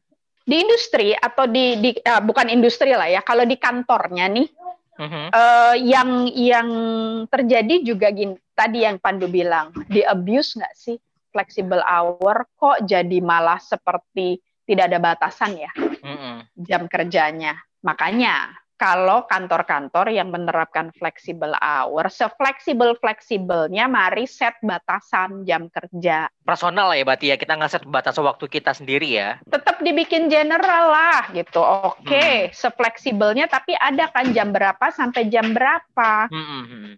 Di 0.48 0.64
industri 0.64 1.12
atau 1.12 1.44
di, 1.44 1.76
di 1.78 1.90
uh, 2.02 2.24
bukan 2.24 2.50
industri 2.50 2.92
lah 2.96 3.06
ya. 3.06 3.22
Kalau 3.22 3.46
di 3.46 3.54
kantornya 3.60 4.26
nih 4.26 4.48
Mm-hmm. 4.98 5.26
Uh, 5.30 5.76
yang 5.78 6.10
yang 6.34 6.68
terjadi 7.30 7.86
juga 7.86 8.10
gini 8.10 8.34
tadi 8.58 8.82
yang 8.82 8.98
Pandu 8.98 9.30
bilang 9.30 9.70
di 9.86 10.02
abuse 10.02 10.58
nggak 10.58 10.74
sih 10.74 10.98
flexible 11.30 11.78
hour 11.86 12.50
kok 12.58 12.82
jadi 12.82 13.22
malah 13.22 13.62
seperti 13.62 14.42
tidak 14.66 14.90
ada 14.90 14.98
batasan 14.98 15.54
ya 15.54 15.70
mm-hmm. 15.78 16.34
jam 16.66 16.90
kerjanya 16.90 17.54
makanya 17.86 18.58
kalau 18.78 19.26
kantor-kantor 19.26 20.06
yang 20.14 20.30
menerapkan 20.30 20.94
flexible 20.94 21.50
hour, 21.58 22.06
sefleksibel-fleksibelnya 22.06 23.90
mari 23.90 24.30
set 24.30 24.54
batasan 24.62 25.42
jam 25.42 25.66
kerja. 25.66 26.30
Personal 26.46 26.94
lah 26.94 26.96
ya 26.96 27.04
berarti 27.04 27.26
ya, 27.34 27.36
kita 27.36 27.58
nggak 27.58 27.72
set 27.74 27.84
batasan 27.84 28.22
waktu 28.22 28.46
kita 28.46 28.70
sendiri 28.72 29.18
ya. 29.18 29.42
Tetap 29.50 29.82
dibikin 29.82 30.30
general 30.30 30.94
lah 30.94 31.26
gitu, 31.34 31.58
oke, 31.58 32.06
okay. 32.06 32.48
hmm. 32.48 32.54
sefleksibelnya 32.54 33.50
tapi 33.50 33.74
ada 33.74 34.08
kan 34.14 34.30
jam 34.30 34.54
berapa 34.54 34.94
sampai 34.94 35.26
jam 35.26 35.50
berapa. 35.50 36.30
Hmm. 36.30 36.46
hmm, 36.46 36.64
hmm. 36.70 36.92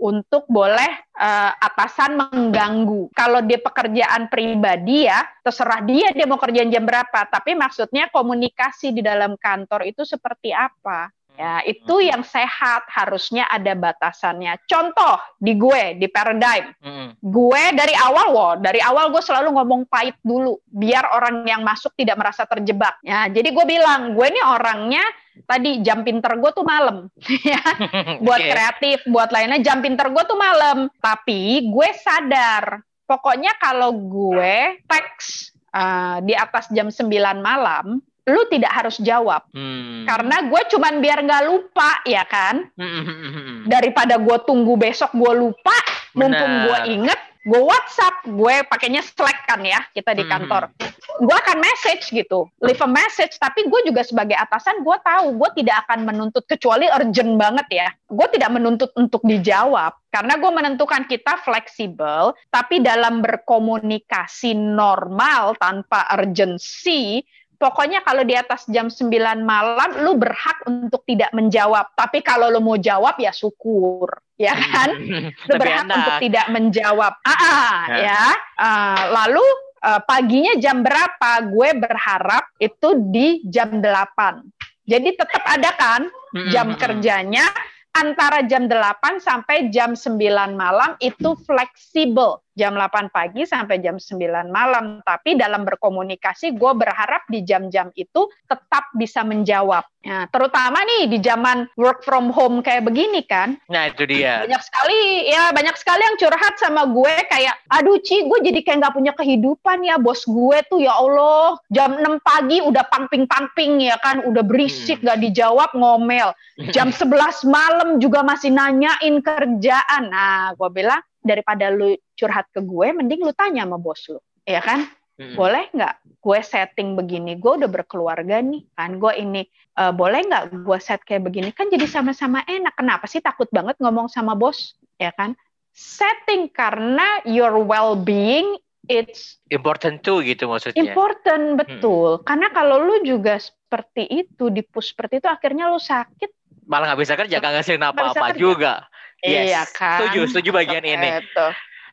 Untuk 0.00 0.48
boleh 0.48 0.88
uh, 1.20 1.52
atasan 1.60 2.16
mengganggu. 2.16 3.12
Kalau 3.12 3.44
dia 3.44 3.60
pekerjaan 3.60 4.32
pribadi 4.32 5.04
ya, 5.04 5.20
terserah 5.44 5.84
dia 5.84 6.16
dia 6.16 6.24
mau 6.24 6.40
kerjaan 6.40 6.72
jam 6.72 6.88
berapa, 6.88 7.28
tapi 7.28 7.52
maksudnya 7.52 8.08
komunikasi 8.08 8.96
di 8.96 9.04
dalam 9.04 9.36
kantor 9.36 9.84
itu 9.84 10.08
seperti 10.08 10.56
apa. 10.56 11.12
Ya, 11.36 11.60
itu 11.68 12.00
hmm. 12.00 12.08
yang 12.08 12.22
sehat 12.24 12.88
harusnya 12.88 13.44
ada 13.52 13.76
batasannya. 13.76 14.56
Contoh 14.64 15.20
di 15.36 15.52
gue 15.54 16.00
di 16.00 16.08
paradigm. 16.08 16.72
Hmm. 16.80 17.12
Gue 17.20 17.76
dari 17.76 17.92
awal 17.92 18.26
loh, 18.32 18.54
dari 18.56 18.80
awal 18.80 19.12
gue 19.12 19.20
selalu 19.20 19.52
ngomong 19.52 19.84
pahit 19.86 20.16
dulu 20.24 20.56
biar 20.64 21.12
orang 21.12 21.44
yang 21.44 21.60
masuk 21.60 21.92
tidak 21.94 22.16
merasa 22.16 22.48
terjebak. 22.48 22.96
Ya, 23.04 23.28
jadi 23.28 23.52
gue 23.52 23.64
bilang, 23.68 24.16
gue 24.16 24.26
ini 24.26 24.40
orangnya 24.40 25.04
tadi 25.44 25.84
jam 25.84 26.00
pinter 26.00 26.40
gue 26.40 26.50
tuh 26.56 26.64
malam 26.64 27.12
ya. 27.52 27.60
buat 28.24 28.40
okay. 28.40 28.50
kreatif, 28.50 28.98
buat 29.04 29.28
lainnya 29.28 29.60
jam 29.60 29.84
pinter 29.84 30.08
gue 30.08 30.24
tuh 30.24 30.40
malam. 30.40 30.88
Tapi 31.04 31.68
gue 31.68 31.88
sadar 32.00 32.80
pokoknya 33.06 33.54
kalau 33.62 33.94
gue 33.94 34.82
teks 34.84 35.54
uh, 35.70 36.18
di 36.24 36.34
atas 36.34 36.68
jam 36.74 36.90
9 36.90 37.06
malam 37.38 38.02
lu 38.26 38.42
tidak 38.50 38.72
harus 38.74 38.98
jawab 38.98 39.46
hmm. 39.54 40.02
karena 40.02 40.50
gue 40.50 40.62
cuman 40.74 40.94
biar 40.98 41.18
nggak 41.22 41.44
lupa 41.46 42.02
ya 42.02 42.26
kan 42.26 42.66
hmm. 42.74 43.70
daripada 43.70 44.18
gue 44.18 44.36
tunggu 44.42 44.74
besok 44.74 45.14
gue 45.14 45.32
lupa 45.46 45.76
mumpung 46.16 46.52
gue 46.66 46.78
inget 46.90 47.20
gue 47.46 47.60
WhatsApp, 47.62 48.26
gue 48.26 48.54
pakainya 48.66 49.06
Slack 49.06 49.46
kan 49.46 49.62
ya, 49.62 49.78
kita 49.94 50.18
di 50.18 50.26
kantor. 50.26 50.66
Mm-hmm. 50.66 51.22
Gue 51.22 51.36
akan 51.38 51.58
message 51.62 52.10
gitu, 52.10 52.50
leave 52.58 52.82
a 52.82 52.90
message. 52.90 53.38
Tapi 53.38 53.70
gue 53.70 53.80
juga 53.86 54.02
sebagai 54.02 54.34
atasan, 54.34 54.82
gue 54.82 54.96
tahu 55.06 55.38
gue 55.38 55.62
tidak 55.62 55.86
akan 55.86 56.10
menuntut 56.10 56.42
kecuali 56.50 56.90
urgent 56.90 57.38
banget 57.38 57.66
ya. 57.70 57.88
Gue 58.10 58.26
tidak 58.34 58.50
menuntut 58.50 58.90
untuk 58.98 59.22
dijawab 59.22 59.94
karena 60.10 60.34
gue 60.42 60.50
menentukan 60.50 61.06
kita 61.06 61.38
fleksibel, 61.46 62.34
tapi 62.50 62.82
dalam 62.82 63.22
berkomunikasi 63.22 64.58
normal 64.58 65.54
tanpa 65.62 66.02
urgency, 66.18 67.22
pokoknya 67.56 68.04
kalau 68.04 68.22
di 68.22 68.36
atas 68.36 68.64
jam 68.70 68.88
9 68.92 69.10
malam 69.42 69.90
lu 70.04 70.16
berhak 70.16 70.62
untuk 70.68 71.02
tidak 71.08 71.32
menjawab. 71.32 71.92
Tapi 71.96 72.22
kalau 72.22 72.52
lu 72.52 72.60
mau 72.62 72.78
jawab 72.78 73.16
ya 73.18 73.32
syukur, 73.32 74.08
ya 74.36 74.54
hmm. 74.54 74.70
kan? 74.72 74.90
lu 75.48 75.54
berhak 75.58 75.84
enak. 75.84 75.96
untuk 75.96 76.14
tidak 76.22 76.46
menjawab. 76.52 77.12
Ah, 77.24 77.32
ah 77.32 77.80
ya. 77.90 78.00
ya. 78.04 78.24
Uh, 78.56 79.00
lalu 79.22 79.46
uh, 79.82 80.00
paginya 80.04 80.54
jam 80.60 80.80
berapa? 80.80 81.30
Gue 81.50 81.74
berharap 81.76 82.44
itu 82.62 82.88
di 83.10 83.42
jam 83.48 83.82
8. 83.82 84.86
Jadi 84.86 85.18
tetap 85.18 85.42
ada 85.42 85.70
kan 85.74 86.06
hmm, 86.06 86.50
jam 86.54 86.70
hmm, 86.70 86.78
kerjanya 86.78 87.46
antara 87.90 88.46
jam 88.46 88.70
8 88.70 89.18
sampai 89.18 89.72
jam 89.74 89.98
9 89.98 90.14
malam 90.54 90.94
itu 91.02 91.34
fleksibel 91.42 92.38
jam 92.56 92.72
8 92.72 93.12
pagi 93.12 93.44
sampai 93.44 93.84
jam 93.84 94.00
9 94.00 94.48
malam. 94.48 95.04
Tapi 95.04 95.36
dalam 95.36 95.62
berkomunikasi, 95.68 96.56
gue 96.56 96.72
berharap 96.72 97.28
di 97.28 97.44
jam-jam 97.44 97.92
itu 97.92 98.26
tetap 98.48 98.88
bisa 98.96 99.20
menjawab. 99.22 99.84
Nah, 100.06 100.24
terutama 100.30 100.86
nih 100.86 101.10
di 101.10 101.18
zaman 101.18 101.66
work 101.76 102.06
from 102.06 102.30
home 102.30 102.62
kayak 102.62 102.86
begini 102.86 103.26
kan. 103.26 103.58
Nah 103.66 103.90
itu 103.90 104.06
dia. 104.06 104.46
Banyak 104.46 104.62
sekali, 104.62 105.26
ya 105.26 105.50
banyak 105.50 105.76
sekali 105.76 106.02
yang 106.06 106.16
curhat 106.16 106.54
sama 106.62 106.86
gue 106.86 107.14
kayak, 107.26 107.58
aduh 107.68 107.98
Ci, 108.00 108.24
gue 108.24 108.38
jadi 108.46 108.60
kayak 108.62 108.78
nggak 108.86 108.94
punya 108.94 109.12
kehidupan 109.18 109.82
ya 109.82 109.98
bos 109.98 110.22
gue 110.24 110.58
tuh 110.70 110.80
ya 110.80 110.94
Allah. 110.94 111.58
Jam 111.74 111.98
6 111.98 112.22
pagi 112.22 112.62
udah 112.62 112.86
pamping-pamping 112.86 113.82
ya 113.82 113.98
kan, 113.98 114.22
udah 114.22 114.46
berisik 114.46 115.02
hmm. 115.02 115.06
gak 115.10 115.20
dijawab 115.26 115.70
ngomel. 115.74 116.30
Jam 116.70 116.94
11 116.96 117.42
malam 117.50 117.98
juga 117.98 118.22
masih 118.22 118.54
nanyain 118.54 119.18
kerjaan. 119.20 120.02
Nah, 120.06 120.54
gue 120.54 120.70
bilang, 120.70 121.02
daripada 121.26 121.74
lu 121.74 121.98
curhat 122.16 122.48
ke 122.50 122.64
gue, 122.64 122.86
mending 122.96 123.22
lu 123.22 123.32
tanya 123.36 123.68
sama 123.68 123.76
bos 123.76 124.00
lu, 124.08 124.18
ya 124.48 124.64
kan? 124.64 124.88
Hmm. 125.16 125.32
Boleh 125.32 125.72
nggak 125.72 126.20
gue 126.20 126.38
setting 126.44 126.92
begini? 126.92 127.40
Gue 127.40 127.56
udah 127.56 127.68
berkeluarga 127.68 128.40
nih, 128.40 128.64
kan? 128.76 129.00
Gue 129.00 129.16
ini 129.16 129.48
uh, 129.80 129.92
boleh 129.92 130.28
nggak 130.28 130.64
gue 130.64 130.78
set 130.80 131.00
kayak 131.08 131.24
begini? 131.24 131.52
Kan 131.56 131.72
jadi 131.72 131.88
sama-sama 131.88 132.44
enak. 132.44 132.76
Kenapa 132.76 133.08
sih 133.08 133.24
takut 133.24 133.48
banget 133.48 133.80
ngomong 133.80 134.12
sama 134.12 134.36
bos, 134.36 134.76
ya 135.00 135.12
kan? 135.16 135.32
Setting 135.76 136.52
karena 136.52 137.24
your 137.24 137.60
well-being 137.60 138.60
it's 138.92 139.40
important 139.52 140.04
too 140.04 140.20
gitu 140.22 140.48
maksudnya. 140.48 140.92
Important 140.92 141.60
betul. 141.60 142.20
Hmm. 142.20 142.24
Karena 142.24 142.48
kalau 142.52 142.76
lu 142.80 142.96
juga 143.04 143.40
seperti 143.40 144.06
itu, 144.08 144.52
di 144.52 144.62
push 144.62 144.92
seperti 144.92 145.20
itu, 145.24 145.28
akhirnya 145.28 145.68
lu 145.72 145.80
sakit. 145.80 146.30
Malah 146.66 146.92
nggak 146.92 147.00
bisa 147.02 147.14
kerja, 147.16 147.36
nggak 147.40 147.52
ngasih 147.60 147.74
apa-apa 147.80 148.26
juga. 148.36 148.84
Yes. 149.24 149.48
Iya 149.48 149.62
kan. 149.72 149.98
Setuju, 150.04 150.20
setuju 150.28 150.50
bagian 150.54 150.84
ini. 150.84 151.24
Itu. 151.24 151.46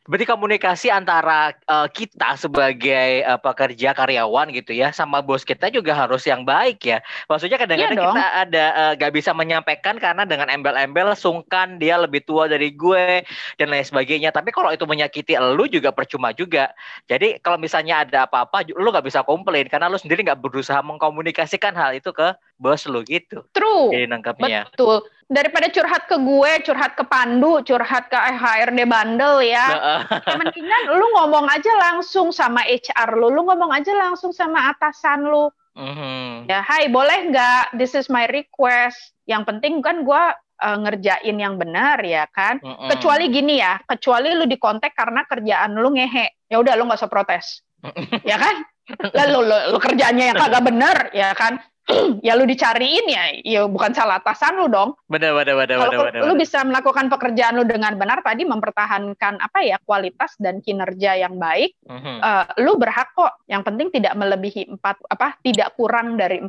Berarti 0.04 0.28
komunikasi 0.28 0.92
antara 0.92 1.56
uh, 1.64 1.88
kita 1.88 2.36
sebagai 2.36 3.24
uh, 3.24 3.40
pekerja 3.40 3.96
karyawan 3.96 4.52
gitu 4.52 4.76
ya 4.76 4.92
sama 4.92 5.24
bos 5.24 5.48
kita 5.48 5.72
juga 5.72 5.96
harus 5.96 6.28
yang 6.28 6.44
baik 6.44 6.84
ya. 6.84 7.00
Maksudnya 7.24 7.56
kadang-kadang 7.56 7.96
iya 7.96 8.04
kita 8.12 8.24
ada 8.44 8.64
uh, 8.76 8.92
gak 9.00 9.12
bisa 9.16 9.32
menyampaikan 9.32 9.96
karena 9.96 10.28
dengan 10.28 10.52
embel-embel 10.52 11.16
sungkan 11.16 11.80
dia 11.80 11.96
lebih 11.96 12.20
tua 12.20 12.44
dari 12.44 12.76
gue 12.76 13.24
dan 13.56 13.72
lain 13.72 13.80
sebagainya. 13.80 14.28
Tapi 14.28 14.52
kalau 14.52 14.68
itu 14.76 14.84
menyakiti 14.84 15.40
lu 15.40 15.64
juga 15.72 15.88
percuma 15.88 16.36
juga. 16.36 16.76
Jadi 17.08 17.40
kalau 17.40 17.56
misalnya 17.56 18.04
ada 18.04 18.28
apa-apa 18.28 18.60
lu 18.76 18.92
gak 18.92 19.08
bisa 19.08 19.24
komplain 19.24 19.72
karena 19.72 19.88
lu 19.88 19.96
sendiri 19.96 20.20
gak 20.20 20.44
berusaha 20.44 20.84
mengkomunikasikan 20.84 21.72
hal 21.72 21.96
itu 21.96 22.12
ke 22.12 22.36
bos 22.58 22.86
lu 22.86 23.02
gitu. 23.06 23.42
True. 23.50 23.92
Jadi 23.92 24.06
nangkapnya. 24.10 24.70
Betul 24.72 25.04
daripada 25.30 25.66
curhat 25.72 26.04
ke 26.04 26.16
gue, 26.20 26.52
curhat 26.68 26.92
ke 26.96 27.04
Pandu, 27.06 27.64
curhat 27.64 28.12
ke 28.12 28.16
HRD 28.16 28.84
bandel 28.84 29.40
ya. 29.44 29.66
mendingan 30.40 30.82
lu 30.94 31.06
ngomong 31.20 31.48
aja 31.48 31.72
langsung 31.80 32.30
sama 32.30 32.64
HR 32.64 33.16
lu, 33.16 33.32
lu 33.32 33.42
ngomong 33.48 33.72
aja 33.72 33.92
langsung 33.96 34.34
sama 34.34 34.72
atasan 34.72 35.24
lu. 35.24 35.48
Mm-hmm. 35.74 36.46
Ya, 36.46 36.62
hai 36.62 36.86
boleh 36.86 37.34
nggak? 37.34 37.74
This 37.74 37.98
is 37.98 38.06
my 38.06 38.30
request. 38.30 39.16
Yang 39.26 39.42
penting 39.50 39.82
kan 39.82 40.06
gue 40.06 40.22
uh, 40.62 40.78
ngerjain 40.86 41.34
yang 41.34 41.58
benar 41.58 41.98
ya 42.04 42.28
kan. 42.30 42.60
Mm-hmm. 42.62 42.88
Kecuali 42.94 43.24
gini 43.32 43.58
ya, 43.58 43.80
kecuali 43.82 44.38
lu 44.38 44.46
dikontak 44.46 44.94
karena 44.94 45.26
kerjaan 45.26 45.74
lu 45.74 45.90
ngehe. 45.96 46.46
Ya 46.46 46.62
udah 46.62 46.78
lu 46.78 46.86
nggak 46.86 47.00
usah 47.00 47.10
protes. 47.10 47.64
ya 48.30 48.38
kan? 48.38 48.62
Lalu 49.16 49.38
lu, 49.48 49.58
lu 49.74 49.78
kerjanya 49.80 50.24
yang 50.30 50.36
kagak 50.36 50.62
bener 50.68 50.96
ya 51.16 51.32
kan 51.32 51.56
ya 52.26 52.32
lu 52.32 52.48
dicariin 52.48 53.06
ya, 53.12 53.24
ya 53.44 53.60
bukan 53.68 53.92
salah 53.92 54.16
atasan 54.16 54.56
lu 54.56 54.72
dong. 54.72 54.96
Benar, 55.04 55.36
benar, 55.36 55.54
benar, 55.64 55.76
Kalau 55.84 55.92
benar, 56.08 56.22
lu 56.24 56.32
bisa 56.40 56.64
melakukan 56.64 57.12
pekerjaan 57.12 57.60
lu 57.60 57.64
dengan 57.68 57.92
benar 58.00 58.24
tadi 58.24 58.48
mempertahankan 58.48 59.36
apa 59.36 59.58
ya 59.60 59.76
kualitas 59.84 60.32
dan 60.40 60.64
kinerja 60.64 61.20
yang 61.20 61.36
baik, 61.36 61.76
uh-huh. 61.84 62.18
uh, 62.24 62.44
lu 62.64 62.80
berhak 62.80 63.12
kok. 63.12 63.36
Yang 63.44 63.62
penting 63.68 63.88
tidak 63.92 64.16
melebihi 64.16 64.72
empat 64.72 64.96
apa, 65.12 65.36
tidak 65.44 65.76
kurang 65.76 66.16
dari 66.16 66.40
40 66.40 66.48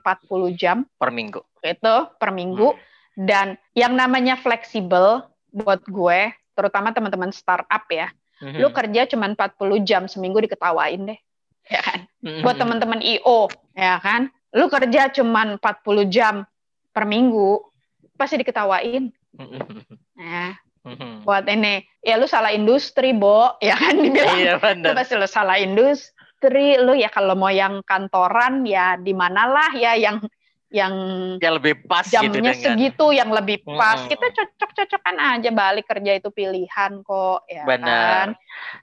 jam 0.55 0.87
per 0.95 1.11
minggu. 1.11 1.43
Itu 1.59 1.95
per 2.15 2.31
minggu. 2.31 2.71
Uh-huh. 2.71 2.93
Dan 3.15 3.59
yang 3.75 3.95
namanya 3.95 4.39
fleksibel 4.39 5.23
buat 5.51 5.83
gue, 5.87 6.31
terutama 6.55 6.95
teman-teman 6.95 7.35
startup 7.35 7.83
ya, 7.91 8.07
uh-huh. 8.39 8.55
lu 8.55 8.71
kerja 8.71 9.03
cuma 9.11 9.27
40 9.27 9.83
jam 9.83 10.07
seminggu 10.07 10.39
diketawain 10.39 11.11
deh 11.11 11.19
ya 11.67 11.81
kan? 11.81 11.99
Uh-huh. 12.23 12.41
Buat 12.45 12.55
teman-teman 12.61 13.01
IO, 13.03 13.51
ya 13.75 13.99
kan? 13.99 14.31
Lu 14.55 14.65
kerja 14.71 15.11
cuma 15.11 15.59
40 15.59 16.07
jam 16.07 16.47
per 16.95 17.03
minggu, 17.03 17.59
pasti 18.15 18.39
diketawain. 18.39 19.11
ya. 20.15 20.55
Buat 21.25 21.49
ini, 21.49 21.81
ya 21.99 22.15
lu 22.15 22.29
salah 22.29 22.53
industri, 22.55 23.11
Bo. 23.11 23.59
Ya 23.59 23.75
kan 23.75 23.99
dibilang. 23.99 24.37
Iya, 24.39 24.53
benar. 24.61 24.93
Lu 24.93 24.97
pasti 24.97 25.13
lu 25.19 25.27
salah 25.27 25.59
industri, 25.59 26.79
lu 26.79 26.95
ya 26.95 27.11
kalau 27.11 27.35
mau 27.35 27.51
yang 27.51 27.83
kantoran 27.83 28.63
ya 28.63 28.95
di 28.95 29.11
manalah 29.11 29.75
ya 29.75 29.97
yang 29.99 30.23
yang 30.73 30.93
yang 31.39 31.55
lebih 31.61 31.87
pas 31.87 32.03
gitu 32.03 32.19
jamnya 32.19 32.51
gitu 32.51 32.63
segitu 32.67 33.05
yang 33.15 33.31
lebih 33.31 33.63
pas 33.63 34.01
mm 34.01 34.09
kita 34.11 34.27
cocok-cocokan 34.33 35.17
aja 35.17 35.49
balik 35.53 35.85
kerja 35.87 36.11
itu 36.19 36.29
pilihan 36.33 37.05
kok 37.05 37.47
ya 37.47 37.63
Benar. 37.63 37.85
kan 37.87 38.27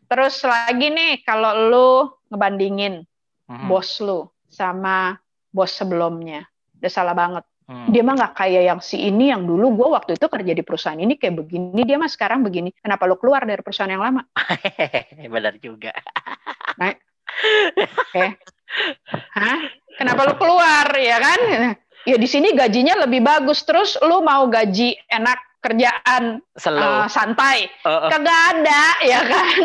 terus 0.09 0.41
lagi 0.47 0.89
nih 0.89 1.21
kalau 1.27 1.53
lu 1.69 1.91
ngebandingin 2.33 3.05
mm 3.51 3.67
bos 3.69 4.01
lu 4.01 4.31
sama 4.49 5.21
bos 5.53 5.71
sebelumnya. 5.71 6.49
Udah 6.81 6.91
salah 6.91 7.15
banget. 7.15 7.45
Hmm. 7.69 7.89
Dia 7.95 8.03
mah 8.03 8.19
nggak 8.19 8.35
kayak 8.35 8.63
yang 8.67 8.81
si 8.83 9.07
ini 9.07 9.31
yang 9.31 9.47
dulu 9.47 9.79
gue 9.79 9.89
waktu 9.95 10.19
itu 10.19 10.27
kerja 10.27 10.53
di 10.53 10.63
perusahaan 10.67 10.99
ini 10.99 11.15
kayak 11.15 11.47
begini, 11.47 11.81
dia 11.87 11.97
mah 12.01 12.11
sekarang 12.11 12.43
begini. 12.43 12.75
Kenapa 12.75 13.07
lu 13.07 13.15
keluar 13.21 13.47
dari 13.47 13.63
perusahaan 13.63 13.93
yang 13.93 14.03
lama? 14.03 14.27
Benar 15.37 15.55
juga. 15.63 15.95
nah, 16.81 16.91
oke. 16.91 17.87
Okay. 18.11 18.29
Hah? 19.37 19.61
Kenapa 19.95 20.27
lu 20.27 20.35
keluar 20.41 20.89
ya 20.97 21.17
kan? 21.23 21.41
Ya 22.03 22.17
di 22.19 22.27
sini 22.27 22.51
gajinya 22.57 23.07
lebih 23.07 23.23
bagus 23.23 23.63
terus 23.63 23.95
lu 24.03 24.25
mau 24.27 24.51
gaji 24.51 24.99
enak 25.07 25.39
kerjaan 25.63 26.43
uh, 26.43 27.07
santai. 27.07 27.71
Uh, 27.87 27.89
uh. 27.89 28.11
Kagak 28.11 28.41
ada 28.59 28.85
ya 29.07 29.21
kan? 29.23 29.57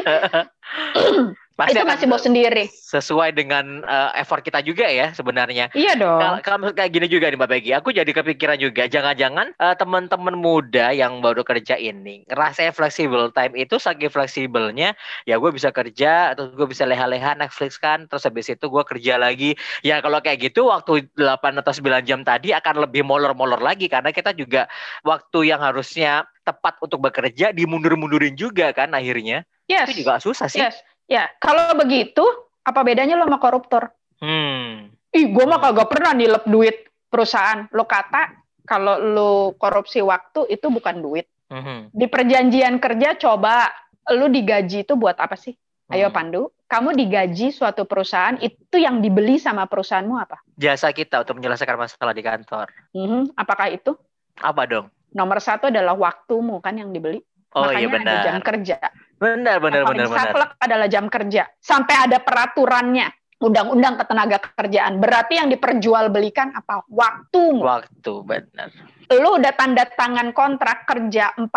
Pasti 1.57 1.73
itu 1.73 1.89
masih 1.89 2.05
bos 2.05 2.21
sendiri. 2.21 2.69
Sesuai 2.69 3.33
dengan 3.33 3.81
uh, 3.81 4.13
effort 4.13 4.45
kita 4.45 4.61
juga 4.61 4.85
ya 4.85 5.09
sebenarnya. 5.17 5.73
Iya 5.73 5.97
dong. 5.97 6.45
Kalau 6.45 6.69
kayak 6.69 6.93
gini 6.93 7.09
juga 7.09 7.33
nih 7.33 7.37
Mbak 7.41 7.49
Peggy, 7.49 7.71
aku 7.73 7.89
jadi 7.89 8.11
kepikiran 8.13 8.61
juga 8.61 8.85
jangan-jangan 8.85 9.57
uh, 9.57 9.73
teman-teman 9.73 10.37
muda 10.37 10.93
yang 10.93 11.17
baru 11.17 11.41
kerja 11.41 11.73
ini 11.81 12.29
ngerasa 12.29 12.69
fleksibel 12.69 13.33
time 13.33 13.57
itu 13.57 13.81
saking 13.81 14.13
fleksibelnya 14.13 14.93
ya 15.25 15.41
gue 15.41 15.49
bisa 15.49 15.73
kerja 15.73 16.37
atau 16.37 16.53
gue 16.53 16.67
bisa 16.69 16.85
leha-leha 16.85 17.33
Netflix 17.33 17.81
kan 17.81 18.05
terus 18.05 18.29
habis 18.29 18.53
itu 18.53 18.69
gue 18.69 18.83
kerja 18.85 19.17
lagi. 19.17 19.57
Ya 19.81 19.97
kalau 20.05 20.21
kayak 20.21 20.53
gitu 20.53 20.69
waktu 20.69 21.09
8 21.17 21.41
atau 21.41 21.73
9 21.73 22.05
jam 22.05 22.21
tadi 22.21 22.53
akan 22.53 22.85
lebih 22.85 23.01
molor-molor 23.01 23.65
lagi 23.65 23.89
karena 23.89 24.13
kita 24.13 24.29
juga 24.37 24.69
waktu 25.01 25.49
yang 25.49 25.65
harusnya 25.65 26.21
tepat 26.45 26.77
untuk 26.85 27.01
bekerja 27.01 27.49
dimundur-mundurin 27.49 28.37
juga 28.37 28.69
kan 28.77 28.93
akhirnya. 28.93 29.41
Yes. 29.65 29.89
Itu 29.89 30.05
juga 30.05 30.21
susah 30.21 30.53
sih. 30.53 30.61
Yes 30.61 30.85
Ya, 31.07 31.31
kalau 31.39 31.71
begitu, 31.79 32.23
apa 32.67 32.83
bedanya 32.83 33.15
lo 33.15 33.23
sama 33.25 33.39
koruptor? 33.39 33.89
Hmm. 34.19 34.91
Ih, 35.15 35.31
gue 35.31 35.45
mah 35.47 35.63
kagak 35.63 35.87
pernah 35.87 36.11
nilep 36.11 36.43
duit 36.43 36.91
perusahaan. 37.07 37.65
Lo 37.71 37.87
kata 37.87 38.35
kalau 38.67 38.99
lo 38.99 39.31
korupsi 39.55 40.03
waktu 40.03 40.51
itu 40.51 40.67
bukan 40.67 40.99
duit. 40.99 41.31
Hmm. 41.47 41.87
Di 41.95 42.11
perjanjian 42.11 42.83
kerja 42.83 43.15
coba 43.15 43.71
lo 44.11 44.27
digaji 44.27 44.83
itu 44.83 44.99
buat 44.99 45.15
apa 45.15 45.39
sih? 45.39 45.55
Ayo 45.87 46.11
hmm. 46.11 46.15
Pandu, 46.15 46.41
kamu 46.67 46.99
digaji 46.99 47.55
suatu 47.55 47.87
perusahaan 47.87 48.35
itu 48.43 48.75
yang 48.75 48.99
dibeli 48.99 49.39
sama 49.39 49.63
perusahaanmu 49.71 50.19
apa? 50.19 50.43
Jasa 50.59 50.91
kita 50.91 51.23
untuk 51.23 51.39
menyelesaikan 51.39 51.79
masalah 51.79 52.11
di 52.11 52.19
kantor. 52.19 52.67
Hmm, 52.91 53.31
apakah 53.39 53.71
itu? 53.71 53.95
Apa 54.43 54.67
dong? 54.67 54.91
Nomor 55.15 55.39
satu 55.39 55.71
adalah 55.71 55.95
waktumu 55.95 56.59
kan 56.59 56.75
yang 56.75 56.91
dibeli. 56.91 57.23
Oh 57.57 57.65
Makanya 57.65 57.81
iya 57.81 57.89
benar. 57.89 58.13
ada 58.13 58.23
jam 58.23 58.37
kerja. 58.39 58.77
Benar 59.17 59.57
benar 59.57 59.81
Yang 59.81 59.89
benar 59.89 60.07
benar. 60.29 60.47
adalah 60.61 60.87
jam 60.87 61.05
kerja. 61.09 61.43
Sampai 61.57 61.95
ada 61.97 62.21
peraturannya. 62.21 63.09
Undang-undang 63.37 63.97
ketenaga 63.97 64.37
kerjaan. 64.51 64.97
Berarti 64.97 65.37
yang 65.37 65.49
diperjualbelikan 65.49 66.53
apa? 66.53 66.81
Waktu. 66.89 67.61
Waktu 67.61 68.13
benar. 68.21 68.69
Lu 69.07 69.39
udah 69.39 69.53
tanda 69.53 69.85
tangan 69.87 70.33
kontrak 70.33 70.83
kerja 70.83 71.31
40 71.37 71.47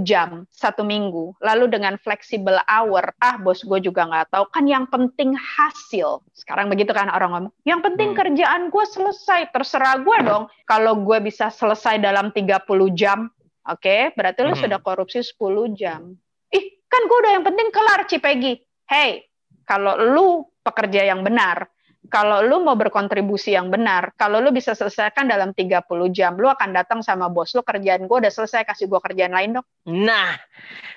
jam 0.00 0.46
satu 0.48 0.80
minggu. 0.80 1.34
Lalu 1.42 1.68
dengan 1.68 1.98
flexible 1.98 2.56
hour. 2.64 3.10
Ah 3.18 3.36
bos 3.36 3.60
gue 3.60 3.82
juga 3.82 4.06
nggak 4.06 4.32
tahu. 4.32 4.44
Kan 4.48 4.64
yang 4.64 4.86
penting 4.86 5.34
hasil. 5.34 6.22
Sekarang 6.32 6.70
begitu 6.70 6.94
kan 6.94 7.10
orang 7.10 7.30
ngomong. 7.34 7.52
Yang 7.66 7.80
penting 7.84 8.08
Hmm. 8.14 8.18
kerjaan 8.22 8.62
gue 8.70 8.84
selesai. 8.86 9.50
Terserah 9.50 10.00
gue 10.00 10.18
dong. 10.24 10.46
Kalau 10.64 10.94
gue 10.96 11.18
bisa 11.20 11.50
selesai 11.50 11.98
dalam 11.98 12.30
30 12.30 12.64
jam. 12.94 13.28
Oke, 13.66 14.14
berarti 14.14 14.40
lu 14.40 14.54
Hmm. 14.54 14.62
sudah 14.62 14.78
korupsi 14.78 15.20
10 15.20 15.36
jam. 15.72 16.14
Ih, 16.48 16.64
kan 16.86 17.02
gue 17.02 17.18
udah 17.18 17.32
yang 17.34 17.44
penting 17.44 17.68
kelar 17.68 18.06
Cipegi. 18.06 18.54
Hey, 18.86 19.26
kalau 19.62 19.98
lu 19.98 20.26
pekerja 20.62 21.02
yang 21.04 21.20
benar, 21.20 21.66
kalau 22.06 22.38
lu 22.38 22.62
mau 22.62 22.78
berkontribusi 22.78 23.50
yang 23.50 23.66
benar, 23.66 24.14
kalau 24.14 24.38
lu 24.38 24.54
bisa 24.54 24.70
selesaikan 24.72 25.26
dalam 25.26 25.50
30 25.50 25.82
jam, 26.08 26.38
lu 26.38 26.46
akan 26.46 26.70
datang 26.70 27.02
sama 27.02 27.26
bos 27.26 27.50
lu 27.50 27.66
kerjaan 27.66 28.06
gue 28.06 28.16
udah 28.16 28.30
selesai, 28.30 28.62
kasih 28.62 28.86
gue 28.86 29.00
kerjaan 29.02 29.34
lain 29.34 29.58
dong. 29.58 29.66
Nah, 29.84 30.38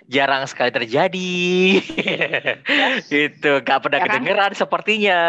jarang 0.06 0.46
sekali 0.46 0.70
terjadi. 0.70 1.34
Itu 3.10 3.52
gak 3.62 3.80
pernah 3.82 3.98
Ya 3.98 4.04
kan? 4.04 4.10
kedengeran 4.14 4.52
sepertinya. 4.54 5.20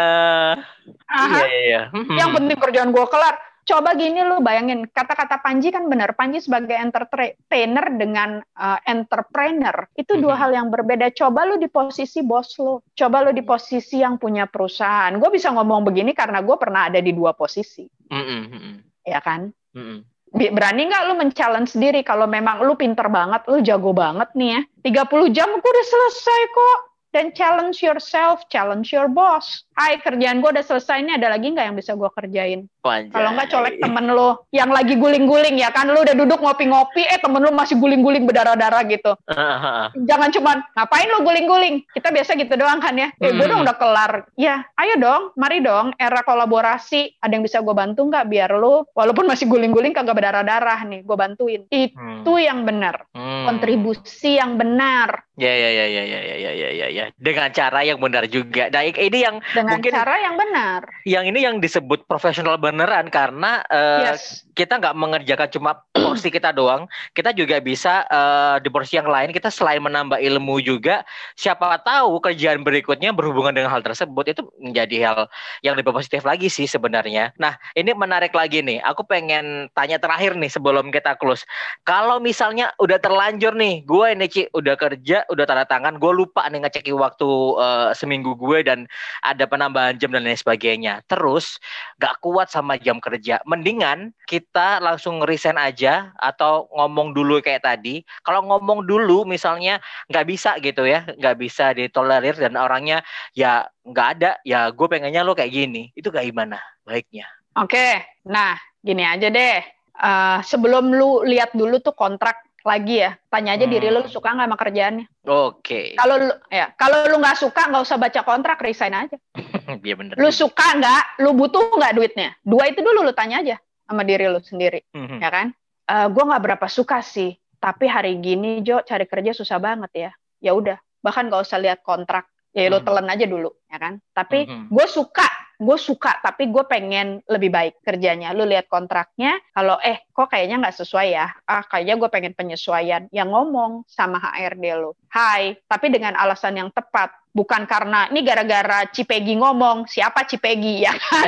Aha, 1.07 1.25
Iya 1.27 1.45
iya 1.45 1.59
iya. 1.59 1.81
Yang 2.15 2.29
penting 2.37 2.57
kerjaan 2.59 2.89
gue 2.91 3.05
kelar. 3.07 3.35
Coba 3.61 3.93
gini 3.93 4.21
lu 4.21 4.41
bayangin, 4.41 4.89
kata-kata 4.89 5.37
Panji 5.37 5.69
kan 5.69 5.85
benar. 5.85 6.17
Panji 6.17 6.41
sebagai 6.41 6.73
entertainer 6.73 7.85
dengan 7.93 8.29
uh, 8.57 8.79
entrepreneur, 8.83 9.85
itu 9.93 10.17
dua 10.17 10.33
Mhm. 10.33 10.41
hal 10.41 10.51
yang 10.51 10.67
berbeda. 10.69 11.13
Coba 11.13 11.45
lu 11.45 11.61
di 11.61 11.69
posisi 11.69 12.25
bos 12.25 12.57
lu. 12.57 12.81
Coba 12.91 13.21
lu 13.21 13.31
di 13.31 13.45
posisi 13.45 14.01
yang 14.01 14.17
punya 14.17 14.49
perusahaan. 14.49 15.13
Gue 15.15 15.29
bisa 15.29 15.53
ngomong 15.53 15.85
begini 15.85 16.11
karena 16.11 16.41
gue 16.41 16.57
pernah 16.57 16.89
ada 16.89 16.97
di 16.97 17.13
dua 17.13 17.31
posisi. 17.31 17.85
Mhm, 18.09 18.39
mhm, 18.49 18.73
Ya 19.05 19.21
kan? 19.21 19.53
mhm. 19.73 20.09
Bi- 20.31 20.47
berani 20.47 20.87
nggak 20.87 21.03
lu 21.05 21.13
men-challenge 21.19 21.75
diri 21.75 22.01
kalau 22.01 22.23
memang 22.23 22.63
lu 22.63 22.79
pinter 22.79 23.11
banget, 23.11 23.43
lu 23.51 23.59
jago 23.59 23.91
banget 23.91 24.31
nih 24.31 24.49
ya. 24.55 24.61
30 24.81 25.27
jam 25.29 25.51
gue 25.51 25.59
udah 25.59 25.87
selesai 25.87 26.41
kok. 26.49 26.79
Dan 27.11 27.35
challenge 27.35 27.83
yourself, 27.83 28.47
challenge 28.47 28.95
your 28.95 29.11
boss. 29.11 29.67
Hai, 29.75 29.99
kerjaan 29.99 30.39
gue 30.39 30.47
udah 30.47 30.63
selesai, 30.63 31.03
ini 31.03 31.19
ada 31.19 31.27
lagi 31.27 31.51
nggak 31.51 31.65
yang 31.67 31.75
bisa 31.75 31.91
gue 31.91 32.07
kerjain? 32.07 32.71
Kalau 32.81 33.35
nggak 33.35 33.51
colek 33.51 33.75
temen 33.83 34.15
lu 34.15 34.39
yang 34.55 34.71
lagi 34.71 34.95
guling-guling 34.95 35.59
ya 35.59 35.75
kan, 35.75 35.91
lu 35.91 35.99
udah 35.99 36.15
duduk 36.15 36.39
ngopi-ngopi, 36.39 37.03
eh 37.03 37.19
temen 37.19 37.43
lu 37.43 37.51
masih 37.51 37.75
guling-guling 37.75 38.23
berdarah-darah 38.23 38.87
gitu. 38.87 39.11
Jangan 40.09 40.29
cuman, 40.31 40.57
ngapain 40.71 41.07
lu 41.11 41.19
guling-guling? 41.27 41.83
Kita 41.91 42.15
biasa 42.15 42.31
gitu 42.39 42.53
doang 42.55 42.79
kan 42.79 42.95
ya. 42.95 43.11
Eh, 43.19 43.35
gue 43.35 43.43
Hmm. 43.43 43.51
dong 43.59 43.61
udah 43.67 43.75
kelar. 43.75 44.11
Ya, 44.39 44.63
ayo 44.79 44.95
dong, 44.95 45.35
mari 45.35 45.59
dong, 45.59 45.91
era 45.99 46.23
kolaborasi. 46.23 47.19
Ada 47.19 47.35
yang 47.35 47.43
bisa 47.43 47.59
gue 47.59 47.75
bantu 47.75 48.07
nggak 48.07 48.31
biar 48.31 48.55
lu, 48.55 48.87
walaupun 48.95 49.27
masih 49.27 49.51
guling-guling 49.51 49.91
kagak 49.91 50.15
berdarah-darah 50.15 50.79
nih, 50.87 51.03
gue 51.03 51.17
bantuin. 51.19 51.61
Itu 51.67 52.39
yang 52.39 52.63
benar. 52.63 53.03
Hmm. 53.11 53.51
Kontribusi 53.51 54.39
yang 54.39 54.55
benar. 54.55 55.27
Ya 55.41 55.49
ya 55.49 55.69
ya 55.73 55.85
ya 55.89 56.03
ya 56.05 56.19
ya 56.21 56.35
ya 56.37 56.51
ya 56.53 56.87
ya 56.93 57.00
ya. 57.01 57.07
Dengan 57.17 57.49
cara 57.49 57.81
yang 57.81 57.97
benar 57.97 58.29
juga. 58.29 58.69
Nah, 58.69 58.85
ini 58.85 59.19
yang 59.19 59.41
Dengan 59.51 59.81
Mungkin- 59.81 59.93
cara 59.93 60.13
yang 60.21 60.35
benar. 60.37 60.79
yang 61.03 61.23
ini 61.25 61.39
yang 61.41 61.57
disebut 61.57 62.05
profesional 62.05 62.61
beneran 62.61 63.09
karena 63.09 63.65
eh, 63.65 64.13
yes. 64.13 64.45
Kita 64.61 64.77
nggak 64.77 64.93
mengerjakan 64.93 65.49
cuma 65.49 65.81
porsi 65.89 66.29
kita 66.29 66.53
doang, 66.53 66.85
kita 67.17 67.33
juga 67.33 67.57
bisa 67.57 68.05
eh, 68.05 68.61
di 68.61 68.69
porsi 68.69 69.01
yang 69.01 69.09
lain 69.09 69.33
kita 69.33 69.49
selain 69.49 69.81
menambah 69.81 70.21
ilmu 70.21 70.61
juga, 70.61 71.01
siapa 71.33 71.81
tahu 71.81 72.21
kerjaan 72.21 72.61
berikutnya 72.61 73.09
berhubungan 73.09 73.57
dengan 73.57 73.73
hal 73.73 73.81
tersebut 73.81 74.37
itu 74.37 74.41
menjadi 74.61 74.97
hal 75.01 75.19
yang 75.65 75.73
lebih 75.73 75.89
positif 75.89 76.21
lagi 76.21 76.45
sih 76.45 76.69
sebenarnya. 76.69 77.33
Nah 77.41 77.57
ini 77.73 77.89
menarik 77.97 78.37
lagi 78.37 78.61
nih, 78.61 78.77
aku 78.85 79.01
pengen 79.09 79.65
tanya 79.73 79.97
terakhir 79.97 80.37
nih 80.37 80.51
sebelum 80.53 80.93
kita 80.93 81.17
close. 81.17 81.41
Kalau 81.81 82.21
misalnya 82.21 82.69
udah 82.77 83.01
terlanjur 83.01 83.57
nih, 83.57 83.81
gue 83.81 84.05
ini 84.13 84.27
Ci, 84.29 84.45
udah 84.53 84.77
kerja, 84.77 85.25
udah 85.33 85.45
tanda 85.49 85.65
tangan, 85.65 85.97
gue 85.97 86.11
lupa 86.13 86.45
nih 86.51 86.61
ngecekin 86.61 87.01
waktu 87.01 87.29
eh, 87.57 87.89
seminggu 87.97 88.37
gue 88.37 88.61
dan 88.61 88.85
ada 89.25 89.49
penambahan 89.49 89.97
jam 89.97 90.13
dan 90.13 90.21
lain 90.21 90.37
sebagainya. 90.37 91.01
Terus 91.09 91.57
gak 91.97 92.19
kuat 92.21 92.51
sama 92.51 92.75
jam 92.77 92.99
kerja. 92.99 93.39
Mendingan 93.47 94.11
kita 94.27 94.50
langsung 94.55 95.23
resign 95.23 95.55
aja 95.55 96.11
atau 96.19 96.67
ngomong 96.75 97.15
dulu 97.15 97.39
kayak 97.39 97.63
tadi. 97.63 98.03
Kalau 98.19 98.43
ngomong 98.43 98.83
dulu 98.83 99.23
misalnya 99.23 99.79
nggak 100.11 100.25
bisa 100.27 100.59
gitu 100.59 100.83
ya, 100.83 101.07
nggak 101.07 101.37
bisa 101.39 101.71
ditolerir 101.71 102.35
dan 102.35 102.59
orangnya 102.59 102.99
ya 103.31 103.63
nggak 103.87 104.07
ada, 104.19 104.31
ya 104.43 104.67
gue 104.75 104.87
pengennya 104.91 105.23
lo 105.23 105.31
kayak 105.31 105.55
gini. 105.55 105.95
Itu 105.95 106.11
kayak 106.11 106.35
gimana 106.35 106.59
baiknya? 106.83 107.25
Oke, 107.55 108.03
nah 108.27 108.59
gini 108.83 109.07
aja 109.07 109.31
deh. 109.31 109.63
Eh, 110.01 110.37
sebelum 110.43 110.91
lu 110.91 111.23
lihat 111.23 111.55
dulu 111.55 111.79
tuh 111.79 111.95
kontrak 111.95 112.35
lagi 112.61 113.01
ya, 113.01 113.17
tanya 113.31 113.57
aja 113.57 113.65
Hmm. 113.65 113.73
diri 113.73 113.87
lu 113.89 114.05
suka 114.05 114.37
nggak 114.37 114.47
sama 114.51 114.57
kerjaannya. 114.59 115.05
Oke, 115.25 115.97
Kalau 115.97 116.15
lu 116.19 116.33
ya, 116.53 116.69
kalau 116.77 117.09
lu 117.09 117.17
nggak 117.17 117.37
suka 117.41 117.71
nggak 117.71 117.83
usah 117.87 117.97
baca 117.97 118.21
kontrak, 118.21 118.57
resign 118.61 118.93
aja. 118.93 119.17
iya 119.85 119.95
bener. 119.97 120.13
Lu 120.19 120.29
suka 120.29 120.77
nggak? 120.77 121.25
Lu 121.25 121.33
butuh 121.33 121.73
nggak 121.73 121.93
duitnya? 121.97 122.37
Dua 122.45 122.69
itu 122.69 122.83
dulu 122.85 123.01
lu 123.07 123.13
tanya 123.15 123.41
aja 123.41 123.57
sama 123.87 124.01
diri 124.03 124.25
lu 124.29 124.39
sendiri, 124.39 124.81
Mhm. 124.93 125.17
ya 125.19 125.29
kan? 125.29 125.47
Eh 125.87 126.07
gue 126.07 126.23
nggak 126.23 126.43
berapa 126.43 126.67
suka 126.71 127.01
sih, 127.03 127.33
tapi 127.57 127.85
hari 127.85 128.17
gini 128.19 128.61
Jo 128.61 128.81
cari 128.81 129.05
kerja 129.05 129.31
susah 129.35 129.59
banget 129.59 129.91
ya. 129.93 130.11
Ya 130.41 130.51
udah, 130.57 130.77
bahkan 130.99 131.27
nggak 131.29 131.43
usah 131.45 131.59
lihat 131.61 131.79
kontrak, 131.85 132.25
ya 132.51 132.69
lu 132.69 132.79
Hmm. 132.81 132.87
telan 132.87 133.07
aja 133.09 133.25
dulu, 133.27 133.51
ya 133.69 133.77
kan? 133.77 134.01
Tapi 134.11 134.49
Mhm. 134.49 134.65
gue 134.73 134.87
suka, 134.89 135.27
gue 135.61 135.77
suka, 135.77 136.17
tapi 136.25 136.49
gue 136.49 136.63
pengen 136.65 137.21
lebih 137.29 137.53
baik 137.53 137.85
kerjanya. 137.85 138.33
Lu 138.33 138.49
lihat 138.49 138.65
kontraknya, 138.65 139.37
kalau 139.53 139.77
eh 139.85 140.01
kok 140.09 140.33
kayaknya 140.33 140.57
nggak 140.65 140.77
sesuai 140.81 141.07
ya, 141.13 141.29
ah 141.45 141.61
kayaknya 141.61 142.01
gue 142.01 142.09
pengen 142.09 142.33
penyesuaian. 142.33 143.05
Yang 143.13 143.29
ngomong 143.29 143.85
sama 143.85 144.17
HRD 144.17 144.65
lu, 144.81 144.97
hai, 145.13 145.53
tapi 145.69 145.93
dengan 145.93 146.17
alasan 146.17 146.57
yang 146.57 146.73
tepat. 146.73 147.13
Bukan 147.31 147.63
karena 147.63 148.11
ini 148.11 148.27
gara-gara 148.27 148.83
Cipegi 148.91 149.39
ngomong, 149.39 149.87
siapa 149.87 150.27
Cipegi 150.27 150.83
ya 150.83 150.91
kan? 150.91 151.27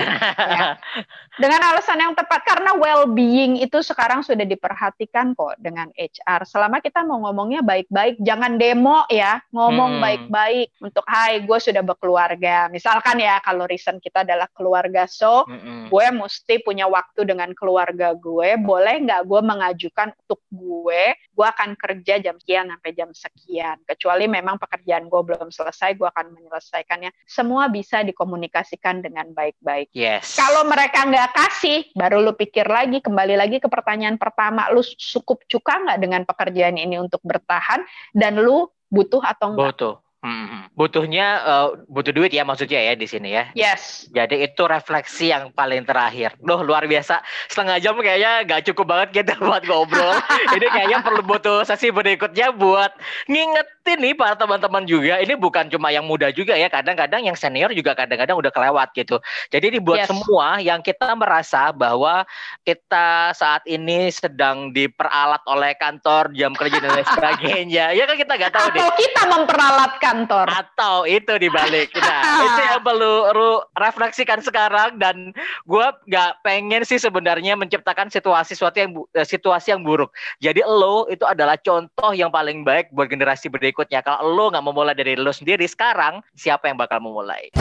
Ya. 0.51 0.67
Dengan 1.41 1.65
alasan 1.65 1.97
yang 1.97 2.13
tepat 2.13 2.45
karena 2.45 2.77
well-being 2.77 3.57
itu 3.57 3.81
sekarang 3.81 4.21
sudah 4.21 4.45
diperhatikan 4.45 5.33
kok 5.33 5.57
dengan 5.57 5.89
HR. 5.97 6.45
Selama 6.45 6.77
kita 6.77 7.01
mau 7.01 7.25
ngomongnya 7.25 7.65
baik-baik, 7.65 8.21
jangan 8.21 8.61
demo 8.61 9.01
ya, 9.09 9.41
ngomong 9.49 9.97
Hmm. 9.97 10.03
baik-baik 10.05 10.77
untuk 10.77 11.01
hai 11.09 11.41
gue 11.41 11.57
sudah 11.57 11.81
berkeluarga. 11.81 12.69
Misalkan 12.69 13.17
ya 13.17 13.41
kalau 13.41 13.65
reason 13.65 13.97
kita 13.97 14.21
adalah 14.21 14.45
keluarga, 14.53 15.09
so 15.09 15.49
Mhm. 15.49 15.89
gue 15.89 16.05
mesti 16.21 16.61
punya 16.61 16.85
waktu 16.85 17.25
dengan 17.25 17.49
keluarga 17.57 18.13
gue. 18.13 18.53
Boleh 18.61 19.01
nggak 19.01 19.25
gue 19.25 19.41
mengajukan 19.41 20.13
untuk 20.13 20.37
gue, 20.53 21.17
gue 21.17 21.47
akan 21.49 21.73
kerja 21.73 22.21
jam 22.21 22.37
sekian 22.37 22.69
sampai 22.69 22.91
jam 22.93 23.09
sekian. 23.09 23.81
Kecuali 23.89 24.29
memang 24.29 24.61
pekerjaan 24.61 25.09
gue 25.09 25.21
belum 25.33 25.49
selesai, 25.49 25.92
gue 25.97 26.07
akan 26.07 26.35
menyelesaikannya. 26.35 27.11
Semua 27.25 27.69
bisa 27.69 28.05
dikomunikasikan 28.05 29.01
dengan 29.01 29.31
baik-baik. 29.33 29.89
Yes. 29.95 30.37
Kalau 30.37 30.67
mereka 30.67 31.05
nggak 31.07 31.31
kasih, 31.33 31.89
baru 31.97 32.21
lu 32.21 32.33
pikir 32.37 32.67
lagi, 32.69 33.01
kembali 33.01 33.35
lagi 33.39 33.57
ke 33.57 33.67
pertanyaan 33.71 34.21
pertama, 34.21 34.69
lu 34.69 34.85
cukup 34.85 35.41
cuka 35.49 35.73
nggak 35.87 35.99
dengan 35.99 36.21
pekerjaan 36.27 36.77
ini 36.77 36.99
untuk 37.01 37.23
bertahan, 37.25 37.81
dan 38.13 38.37
lu 38.37 38.69
butuh 38.93 39.25
atau 39.25 39.57
enggak? 39.57 39.73
butuh. 39.73 39.95
Mhm. 40.23 40.52
Butuhnya 40.73 41.27
eh, 41.39 41.67
butuh 41.85 42.09
duit 42.09 42.33
ya 42.33 42.41
maksudnya 42.41 42.81
ya 42.81 42.93
di 42.93 43.05
sini 43.05 43.29
ya. 43.29 43.45
Yes. 43.53 44.09
Jadi 44.09 44.41
itu 44.41 44.65
refleksi 44.65 45.29
yang 45.29 45.53
paling 45.53 45.85
terakhir. 45.85 46.33
Duh 46.41 46.65
luar 46.65 46.89
biasa. 46.89 47.21
Setengah 47.45 47.77
jam 47.77 47.93
kayaknya 47.97 48.41
gak 48.43 48.65
cukup 48.65 48.89
banget 48.89 49.21
kita 49.21 49.33
buat 49.45 49.61
ngobrol. 49.63 50.17
Ini 50.49 50.67
kayaknya 50.67 50.99
perlu 51.05 51.21
butuh 51.21 51.61
sesi 51.61 51.93
berikutnya 51.93 52.49
buat 52.51 52.89
ngingetin 53.29 53.99
nih 54.01 54.13
para 54.17 54.33
teman-teman 54.33 54.89
juga. 54.89 55.21
Ini 55.21 55.37
bukan 55.37 55.69
cuma 55.69 55.93
yang 55.93 56.09
muda 56.09 56.33
juga 56.33 56.57
ya. 56.57 56.67
Kadang-kadang 56.67 57.21
yang 57.21 57.37
senior 57.37 57.69
juga 57.69 57.93
kadang-kadang 57.93 58.33
udah 58.33 58.49
kelewat 58.49 58.97
gitu. 58.97 59.21
Jadi 59.53 59.77
dibuat 59.77 60.03
Yes. 60.03 60.09
semua 60.09 60.57
yang 60.57 60.81
kita 60.81 61.13
merasa 61.13 61.69
bahwa 61.69 62.25
kita 62.65 63.29
saat 63.37 63.61
ini 63.69 64.09
sedang 64.09 64.73
diperalat 64.73 65.45
oleh 65.45 65.77
kantor 65.77 66.33
jam 66.33 66.51
kerja 66.57 66.81
dan 66.81 66.97
lain 66.97 67.07
sebagainya. 67.13 67.85
Ya 67.93 68.03
kan 68.03 68.17
kita 68.17 68.33
nggak 68.33 68.53
tahu 68.53 68.67
deh 68.73 68.81
Atau 68.81 68.89
kita 68.97 69.21
memperalat 69.29 69.93
kantor. 70.01 70.47
Atau 70.63 71.03
itu 71.03 71.35
dibalik. 71.35 71.91
Nah 71.99 72.47
itu 72.47 72.61
yang 72.63 72.81
perlu 72.81 73.13
ru 73.35 73.51
refleksikan 73.75 74.39
sekarang 74.39 74.95
dan 74.95 75.35
gue 75.67 75.87
nggak 76.07 76.31
pengen 76.41 76.87
sih 76.87 76.97
sebenarnya 76.97 77.59
menciptakan 77.59 78.07
situasi 78.07 78.55
suatu 78.55 78.79
yang 78.79 78.91
eh, 79.11 79.27
situasi 79.27 79.75
yang 79.75 79.83
buruk. 79.83 80.15
Jadi 80.39 80.63
lo 80.63 81.05
itu 81.11 81.27
adalah 81.27 81.59
contoh 81.59 82.15
yang 82.15 82.31
paling 82.31 82.63
baik 82.63 82.89
buat 82.95 83.11
generasi 83.11 83.51
berikutnya. 83.51 83.99
Kalau 83.99 84.23
lo 84.23 84.49
nggak 84.55 84.63
memulai 84.63 84.95
dari 84.95 85.19
lo 85.19 85.35
sendiri 85.35 85.67
sekarang 85.67 86.23
siapa 86.33 86.71
yang 86.71 86.79
bakal 86.79 87.03
memulai 87.03 87.51